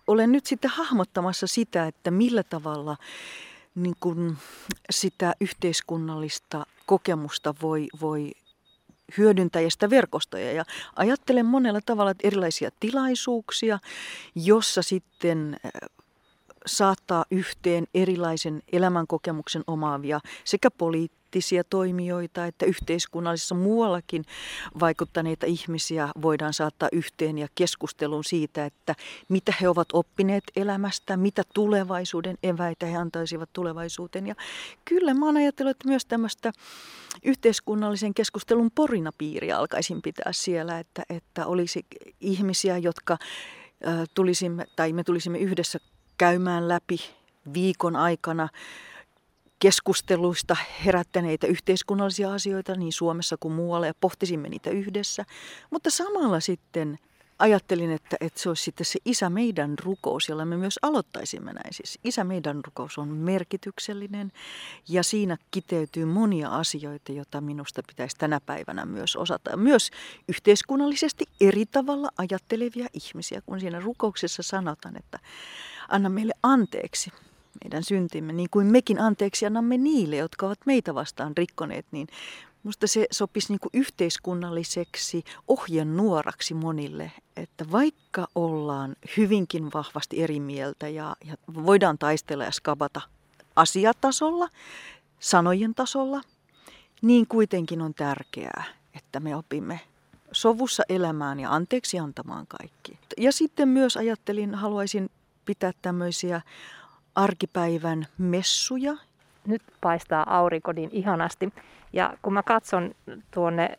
olen 0.07 0.31
nyt 0.31 0.45
sitten 0.45 0.71
hahmottamassa 0.71 1.47
sitä, 1.47 1.87
että 1.87 2.11
millä 2.11 2.43
tavalla 2.43 2.97
niin 3.75 3.95
kuin 3.99 4.37
sitä 4.89 5.33
yhteiskunnallista 5.41 6.65
kokemusta 6.85 7.55
voi, 7.61 7.87
voi 8.01 8.31
sitä 9.69 9.89
verkostoja. 9.89 10.51
Ja 10.51 10.65
ajattelen 10.95 11.45
monella 11.45 11.79
tavalla 11.85 12.13
erilaisia 12.23 12.69
tilaisuuksia, 12.79 13.79
jossa 14.35 14.81
sitten 14.81 15.59
saattaa 16.65 17.25
yhteen 17.31 17.87
erilaisen 17.93 18.61
elämänkokemuksen 18.71 19.63
omaavia 19.67 20.19
sekä 20.43 20.71
poliittisia 20.71 21.63
toimijoita 21.63 22.45
että 22.45 22.65
yhteiskunnallisessa 22.65 23.55
muuallakin 23.55 24.25
vaikuttaneita 24.79 25.45
ihmisiä 25.45 26.09
voidaan 26.21 26.53
saattaa 26.53 26.89
yhteen 26.91 27.37
ja 27.37 27.47
keskustelun 27.55 28.23
siitä, 28.23 28.65
että 28.65 28.95
mitä 29.29 29.53
he 29.61 29.69
ovat 29.69 29.87
oppineet 29.93 30.43
elämästä, 30.55 31.17
mitä 31.17 31.43
tulevaisuuden 31.53 32.37
eväitä 32.43 32.85
he 32.85 32.97
antaisivat 32.97 33.49
tulevaisuuteen. 33.53 34.27
Ja 34.27 34.35
kyllä 34.85 35.13
mä 35.13 35.25
oon 35.25 35.37
ajatellut, 35.37 35.71
että 35.71 35.87
myös 35.87 36.05
tämmöistä 36.05 36.51
yhteiskunnallisen 37.23 38.13
keskustelun 38.13 38.71
porinapiiriä 38.75 39.57
alkaisin 39.57 40.01
pitää 40.01 40.33
siellä, 40.33 40.79
että, 40.79 41.03
että 41.09 41.45
olisi 41.45 41.85
ihmisiä, 42.19 42.77
jotka 42.77 43.17
tulisimme, 44.13 44.65
tai 44.75 44.93
me 44.93 45.03
tulisimme 45.03 45.37
yhdessä 45.37 45.79
käymään 46.17 46.67
läpi 46.67 46.99
viikon 47.53 47.95
aikana 47.95 48.49
keskusteluista 49.59 50.57
herättäneitä 50.85 51.47
yhteiskunnallisia 51.47 52.33
asioita 52.33 52.75
niin 52.75 52.93
Suomessa 52.93 53.37
kuin 53.39 53.53
muualla 53.53 53.87
ja 53.87 53.93
pohtisimme 53.99 54.49
niitä 54.49 54.69
yhdessä. 54.69 55.25
Mutta 55.71 55.89
samalla 55.89 56.39
sitten 56.39 56.99
ajattelin, 57.39 57.91
että, 57.91 58.17
että 58.21 58.39
se 58.39 58.49
olisi 58.49 58.63
sitten 58.63 58.85
se 58.85 58.99
Isä 59.05 59.29
meidän 59.29 59.75
rukous, 59.83 60.29
jolla 60.29 60.45
me 60.45 60.57
myös 60.57 60.79
aloittaisimme 60.81 61.53
näin. 61.53 61.73
Siis 61.73 61.99
Isä 62.03 62.23
meidän 62.23 62.61
rukous 62.65 62.97
on 62.97 63.07
merkityksellinen 63.07 64.31
ja 64.89 65.03
siinä 65.03 65.37
kiteytyy 65.51 66.05
monia 66.05 66.49
asioita, 66.49 67.11
joita 67.11 67.41
minusta 67.41 67.81
pitäisi 67.87 68.15
tänä 68.17 68.39
päivänä 68.45 68.85
myös 68.85 69.15
osata. 69.15 69.57
Myös 69.57 69.91
yhteiskunnallisesti 70.29 71.25
eri 71.41 71.65
tavalla 71.65 72.09
ajattelevia 72.17 72.87
ihmisiä, 72.93 73.41
kun 73.45 73.59
siinä 73.59 73.79
rukouksessa 73.79 74.43
sanotaan, 74.43 74.97
että 74.97 75.19
anna 75.89 76.09
meille 76.09 76.33
anteeksi 76.43 77.11
meidän 77.63 77.83
syntimme, 77.83 78.33
niin 78.33 78.49
kuin 78.51 78.67
mekin 78.67 78.99
anteeksi 79.01 79.45
annamme 79.45 79.77
niille, 79.77 80.15
jotka 80.15 80.45
ovat 80.45 80.59
meitä 80.65 80.95
vastaan 80.95 81.37
rikkoneet, 81.37 81.85
niin 81.91 82.07
Minusta 82.65 82.87
se 82.87 83.07
sopisi 83.11 83.53
niin 83.53 83.59
kuin 83.59 83.69
yhteiskunnalliseksi 83.73 85.23
ohjenuoraksi 85.47 86.53
monille, 86.53 87.11
että 87.35 87.71
vaikka 87.71 88.27
ollaan 88.35 88.95
hyvinkin 89.17 89.69
vahvasti 89.73 90.23
eri 90.23 90.39
mieltä 90.39 90.87
ja, 90.87 91.15
ja 91.25 91.35
voidaan 91.65 91.97
taistella 91.97 92.43
ja 92.43 92.51
skabata 92.51 93.01
asiatasolla, 93.55 94.47
sanojen 95.19 95.75
tasolla, 95.75 96.21
niin 97.01 97.27
kuitenkin 97.27 97.81
on 97.81 97.93
tärkeää, 97.93 98.63
että 98.93 99.19
me 99.19 99.35
opimme 99.35 99.79
sovussa 100.31 100.83
elämään 100.89 101.39
ja 101.39 101.53
anteeksi 101.53 101.99
antamaan 101.99 102.47
kaikki. 102.47 102.99
Ja 103.17 103.31
sitten 103.31 103.67
myös 103.67 103.97
ajattelin, 103.97 104.55
haluaisin 104.55 105.09
pitää 105.45 105.71
tämmöisiä 105.81 106.41
arkipäivän 107.15 108.07
messuja. 108.17 108.93
Nyt 109.47 109.61
paistaa 109.81 110.37
aurinko 110.37 110.71
niin 110.71 110.89
ihanasti. 110.93 111.53
Ja 111.93 112.17
kun 112.21 112.33
mä 112.33 112.43
katson 112.43 112.95
tuonne 113.31 113.69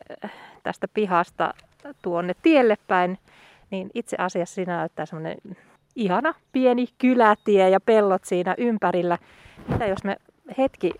tästä 0.63 0.87
pihasta 0.87 1.53
tuonne 2.01 2.33
tielle 2.41 2.75
päin, 2.87 3.17
niin 3.71 3.89
itse 3.93 4.15
asiassa 4.19 4.55
siinä 4.55 4.77
näyttää 4.77 5.05
semmoinen 5.05 5.37
ihana 5.95 6.33
pieni 6.51 6.87
kylätie 6.97 7.69
ja 7.69 7.79
pellot 7.79 8.23
siinä 8.23 8.55
ympärillä. 8.57 9.17
Mitä 9.67 9.85
jos 9.85 10.03
me 10.03 10.17
hetki 10.57 10.91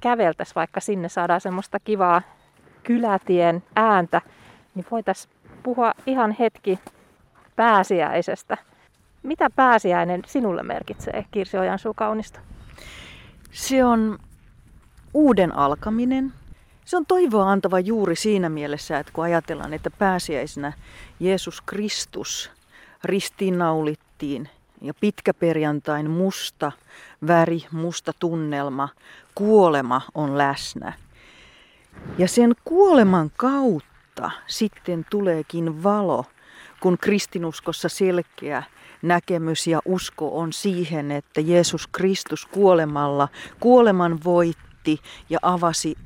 käveltäisiin 0.00 0.54
vaikka 0.54 0.80
sinne, 0.80 1.08
saadaan 1.08 1.40
semmoista 1.40 1.80
kivaa 1.80 2.22
kylätien 2.82 3.62
ääntä, 3.76 4.22
niin 4.74 4.86
voitaisiin 4.90 5.34
puhua 5.62 5.94
ihan 6.06 6.36
hetki 6.38 6.78
pääsiäisestä. 7.56 8.56
Mitä 9.22 9.50
pääsiäinen 9.50 10.22
sinulle 10.26 10.62
merkitsee, 10.62 11.24
Kirsi 11.30 11.58
Ojansuu 11.58 11.94
kaunista? 11.94 12.40
Se 13.52 13.84
on 13.84 14.18
uuden 15.14 15.54
alkaminen. 15.54 16.32
Se 16.84 16.96
on 16.96 17.06
toivoa 17.06 17.50
antava 17.50 17.80
juuri 17.80 18.16
siinä 18.16 18.48
mielessä, 18.48 18.98
että 18.98 19.12
kun 19.12 19.24
ajatellaan, 19.24 19.74
että 19.74 19.90
pääsiäisenä 19.90 20.72
Jeesus 21.20 21.60
Kristus 21.60 22.50
ristiinnaulittiin 23.04 24.48
ja 24.82 24.94
pitkäperjantain 24.94 26.10
musta 26.10 26.72
väri, 27.26 27.66
musta 27.72 28.12
tunnelma, 28.18 28.88
kuolema 29.34 30.00
on 30.14 30.38
läsnä. 30.38 30.92
Ja 32.18 32.28
sen 32.28 32.54
kuoleman 32.64 33.30
kautta 33.36 34.30
sitten 34.46 35.06
tuleekin 35.10 35.82
valo, 35.82 36.24
kun 36.80 36.98
kristinuskossa 36.98 37.88
selkeä 37.88 38.62
näkemys 39.02 39.66
ja 39.66 39.80
usko 39.84 40.38
on 40.38 40.52
siihen, 40.52 41.10
että 41.10 41.40
Jeesus 41.40 41.86
Kristus 41.86 42.46
kuolemalla 42.46 43.28
kuoleman 43.60 44.24
voitti 44.24 44.98
ja 45.30 45.38
avasi 45.42 45.96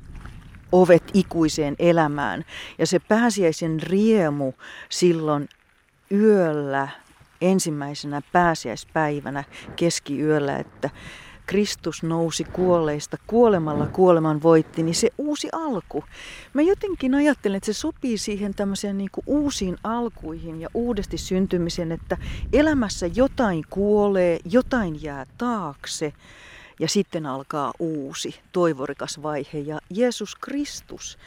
ovet 0.71 1.03
ikuiseen 1.13 1.75
elämään. 1.79 2.45
Ja 2.77 2.87
se 2.87 2.99
pääsiäisen 2.99 3.79
riemu 3.83 4.53
silloin 4.89 5.49
yöllä, 6.11 6.87
ensimmäisenä 7.41 8.21
pääsiäispäivänä 8.31 9.43
keskiyöllä, 9.75 10.57
että 10.57 10.89
Kristus 11.45 12.03
nousi 12.03 12.43
kuolleista, 12.43 13.17
kuolemalla 13.27 13.85
kuoleman 13.85 14.43
voitti, 14.43 14.83
niin 14.83 14.95
se 14.95 15.09
uusi 15.17 15.49
alku. 15.51 16.03
Mä 16.53 16.61
jotenkin 16.61 17.15
ajattelen, 17.15 17.57
että 17.57 17.65
se 17.65 17.73
sopii 17.73 18.17
siihen 18.17 18.53
tämmöiseen 18.53 18.97
niin 18.97 19.09
kuin 19.11 19.23
uusiin 19.27 19.77
alkuihin 19.83 20.61
ja 20.61 20.69
uudesti 20.73 21.17
syntymiseen, 21.17 21.91
että 21.91 22.17
elämässä 22.53 23.07
jotain 23.15 23.63
kuolee, 23.69 24.39
jotain 24.45 25.03
jää 25.03 25.25
taakse 25.37 26.13
ja 26.79 26.87
sitten 26.87 27.25
alkaa 27.25 27.73
uusi, 27.79 28.39
toivorikas 28.51 29.23
vaihe. 29.23 29.59
Ja 29.59 29.79
Jeesus 29.89 30.35
Kristus 30.35 31.17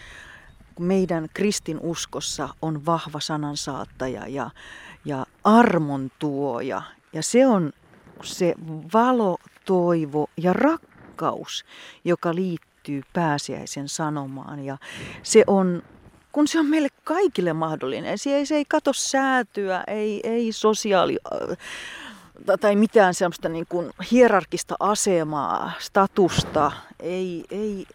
meidän 0.81 1.29
kristin 1.35 1.81
uskossa 1.81 2.49
on 2.63 2.87
vahva 2.87 3.21
sanansaattaja 3.21 4.29
ja, 4.29 4.51
ja 5.05 5.27
armon 5.45 6.11
tuoja. 6.19 6.83
Ja 7.13 7.23
se 7.23 7.47
on 7.47 7.73
se 8.23 8.55
valo, 8.95 9.39
toivo 9.67 10.31
ja 10.37 10.53
rakkaus, 10.53 11.65
joka 12.05 12.35
liittyy 12.35 13.03
pääsiäisen 13.13 13.89
sanomaan. 13.89 14.65
Ja 14.65 14.79
se 15.23 15.45
on, 15.47 15.83
kun 16.33 16.49
se 16.49 16.59
on 16.59 16.67
meille 16.67 16.89
kaikille 17.05 17.53
mahdollinen, 17.53 18.19
se 18.19 18.31
ei, 18.31 18.47
se 18.47 18.57
ei 18.57 18.65
kato 18.65 18.93
säätyä, 18.93 19.85
ei, 19.87 20.21
ei 20.25 20.53
sosiaali 20.53 21.19
tai 22.61 22.77
mitään 22.77 23.15
semmoista 23.15 23.49
niin 23.49 23.67
kuin 23.69 23.91
hierarkista 24.11 24.77
asemaa, 24.81 25.73
statusta, 25.79 26.73
ei, 27.01 27.45
ei 27.51 27.87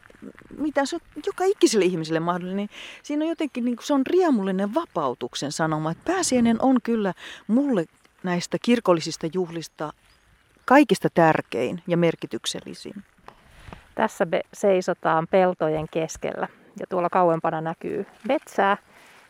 mitä 0.57 0.85
se 0.85 0.95
on 0.95 1.01
joka 1.25 1.43
ikiselle 1.43 1.85
ihmiselle 1.85 2.19
mahdollinen, 2.19 2.69
siinä 3.03 3.25
on 3.25 3.29
jotenkin, 3.29 3.65
niin 3.65 3.75
kuin, 3.75 3.85
se 3.85 3.93
on 3.93 4.05
riemullinen 4.05 4.73
vapautuksen 4.73 5.51
sanoma. 5.51 5.91
Että 5.91 6.13
pääsiäinen 6.13 6.61
on 6.61 6.77
kyllä 6.83 7.13
mulle 7.47 7.85
näistä 8.23 8.57
kirkollisista 8.61 9.27
juhlista 9.33 9.93
kaikista 10.71 11.09
tärkein 11.13 11.83
ja 11.87 11.97
merkityksellisin. 11.97 13.03
Tässä 13.95 14.25
me 14.25 14.41
seisotaan 14.53 15.27
peltojen 15.31 15.85
keskellä 15.91 16.47
ja 16.79 16.85
tuolla 16.89 17.09
kauempana 17.09 17.61
näkyy 17.61 18.05
metsää. 18.27 18.77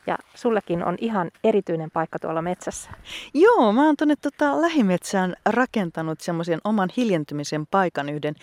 Ja 0.07 0.17
sullekin 0.35 0.83
on 0.83 0.95
ihan 0.99 1.31
erityinen 1.43 1.91
paikka 1.91 2.19
tuolla 2.19 2.41
metsässä. 2.41 2.89
Joo, 3.33 3.73
mä 3.73 3.85
oon 3.85 3.97
tuonne 3.97 4.15
tota 4.15 4.61
lähimetsään 4.61 5.35
rakentanut 5.45 6.21
semmoisen 6.21 6.59
oman 6.63 6.89
hiljentymisen 6.97 7.67
paikan 7.71 8.09
yhden 8.09 8.35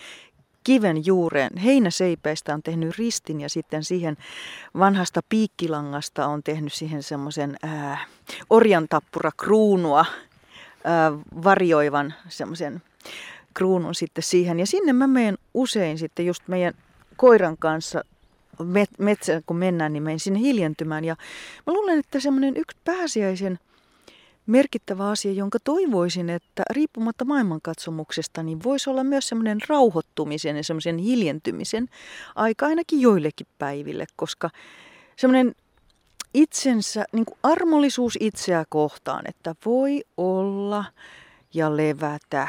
kiven 0.63 1.05
juureen. 1.05 1.57
Heinäseipäistä 1.57 2.53
on 2.53 2.63
tehnyt 2.63 2.97
ristin 2.97 3.41
ja 3.41 3.49
sitten 3.49 3.83
siihen 3.83 4.17
vanhasta 4.79 5.21
piikkilangasta 5.29 6.27
on 6.27 6.43
tehnyt 6.43 6.73
siihen 6.73 7.03
semmoisen 7.03 7.57
orjantappura 8.49 9.31
kruunua 9.37 10.05
varjoivan 11.43 12.13
semmoisen 12.29 12.81
kruunun 13.53 13.95
sitten 13.95 14.23
siihen. 14.23 14.59
Ja 14.59 14.67
sinne 14.67 14.93
mä 14.93 15.07
menen 15.07 15.37
usein 15.53 15.97
sitten 15.97 16.25
just 16.25 16.47
meidän 16.47 16.73
koiran 17.17 17.57
kanssa 17.57 18.03
metsään, 18.97 19.43
kun 19.45 19.57
mennään, 19.57 19.93
niin 19.93 20.03
menen 20.03 20.19
sinne 20.19 20.39
hiljentymään. 20.39 21.05
Ja 21.05 21.15
mä 21.67 21.73
luulen, 21.73 21.99
että 21.99 22.19
semmoinen 22.19 22.57
yksi 22.57 22.77
pääsiäisen 22.85 23.59
merkittävä 24.45 25.09
asia, 25.09 25.31
jonka 25.31 25.59
toivoisin, 25.63 26.29
että 26.29 26.63
riippumatta 26.69 27.25
maailmankatsomuksesta, 27.25 28.43
niin 28.43 28.63
voisi 28.63 28.89
olla 28.89 29.03
myös 29.03 29.29
semmoinen 29.29 29.57
rauhoittumisen 29.69 30.57
ja 30.57 30.63
semmoisen 30.63 30.97
hiljentymisen 30.97 31.87
aika 32.35 32.65
ainakin 32.65 33.01
joillekin 33.01 33.47
päiville, 33.59 34.05
koska 34.15 34.49
semmoinen 35.15 35.55
itsensä, 36.33 37.05
niin 37.11 37.25
kuin 37.25 37.37
armollisuus 37.43 38.17
itseä 38.19 38.65
kohtaan, 38.69 39.21
että 39.29 39.55
voi 39.65 40.03
olla 40.17 40.85
ja 41.53 41.77
levätä 41.77 42.47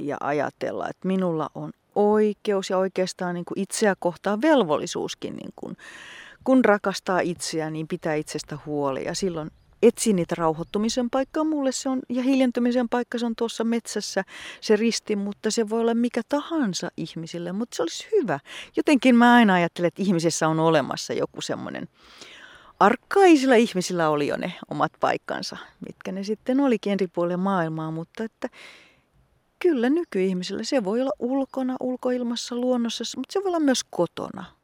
ja 0.00 0.16
ajatella, 0.20 0.88
että 0.88 1.08
minulla 1.08 1.50
on 1.54 1.72
oikeus 1.94 2.70
ja 2.70 2.78
oikeastaan 2.78 3.34
niin 3.34 3.44
kuin 3.44 3.58
itseä 3.58 3.94
kohtaan 3.98 4.42
velvollisuuskin, 4.42 5.36
niin 5.36 5.52
kuin, 5.56 5.76
kun 6.44 6.64
rakastaa 6.64 7.20
itseä, 7.20 7.70
niin 7.70 7.88
pitää 7.88 8.14
itsestä 8.14 8.58
huoli 8.66 9.04
ja 9.04 9.14
silloin 9.14 9.50
etsin 9.82 10.16
niitä 10.16 10.34
rauhoittumisen 10.38 11.10
paikkaa. 11.10 11.44
Mulle 11.44 11.72
se 11.72 11.88
on, 11.88 12.00
ja 12.08 12.22
hiljentymisen 12.22 12.88
paikka 12.88 13.18
se 13.18 13.26
on 13.26 13.36
tuossa 13.36 13.64
metsässä 13.64 14.24
se 14.60 14.76
risti, 14.76 15.16
mutta 15.16 15.50
se 15.50 15.68
voi 15.68 15.80
olla 15.80 15.94
mikä 15.94 16.22
tahansa 16.28 16.90
ihmisille, 16.96 17.52
mutta 17.52 17.76
se 17.76 17.82
olisi 17.82 18.08
hyvä. 18.12 18.40
Jotenkin 18.76 19.16
mä 19.16 19.34
aina 19.34 19.54
ajattelen, 19.54 19.88
että 19.88 20.02
ihmisessä 20.02 20.48
on 20.48 20.60
olemassa 20.60 21.12
joku 21.12 21.40
semmoinen 21.40 21.88
arkkaisilla 22.80 23.54
ihmisillä 23.54 24.08
oli 24.08 24.26
jo 24.26 24.36
ne 24.36 24.52
omat 24.70 24.92
paikkansa, 25.00 25.56
mitkä 25.86 26.12
ne 26.12 26.24
sitten 26.24 26.60
olikin 26.60 26.92
eri 26.92 27.06
puolilla 27.06 27.36
maailmaa, 27.36 27.90
mutta 27.90 28.24
että 28.24 28.48
kyllä 29.62 29.90
nykyihmisillä 29.90 30.64
se 30.64 30.84
voi 30.84 31.00
olla 31.00 31.12
ulkona, 31.18 31.76
ulkoilmassa, 31.80 32.56
luonnossa, 32.56 33.04
mutta 33.16 33.32
se 33.32 33.40
voi 33.40 33.48
olla 33.48 33.60
myös 33.60 33.84
kotona. 33.90 34.59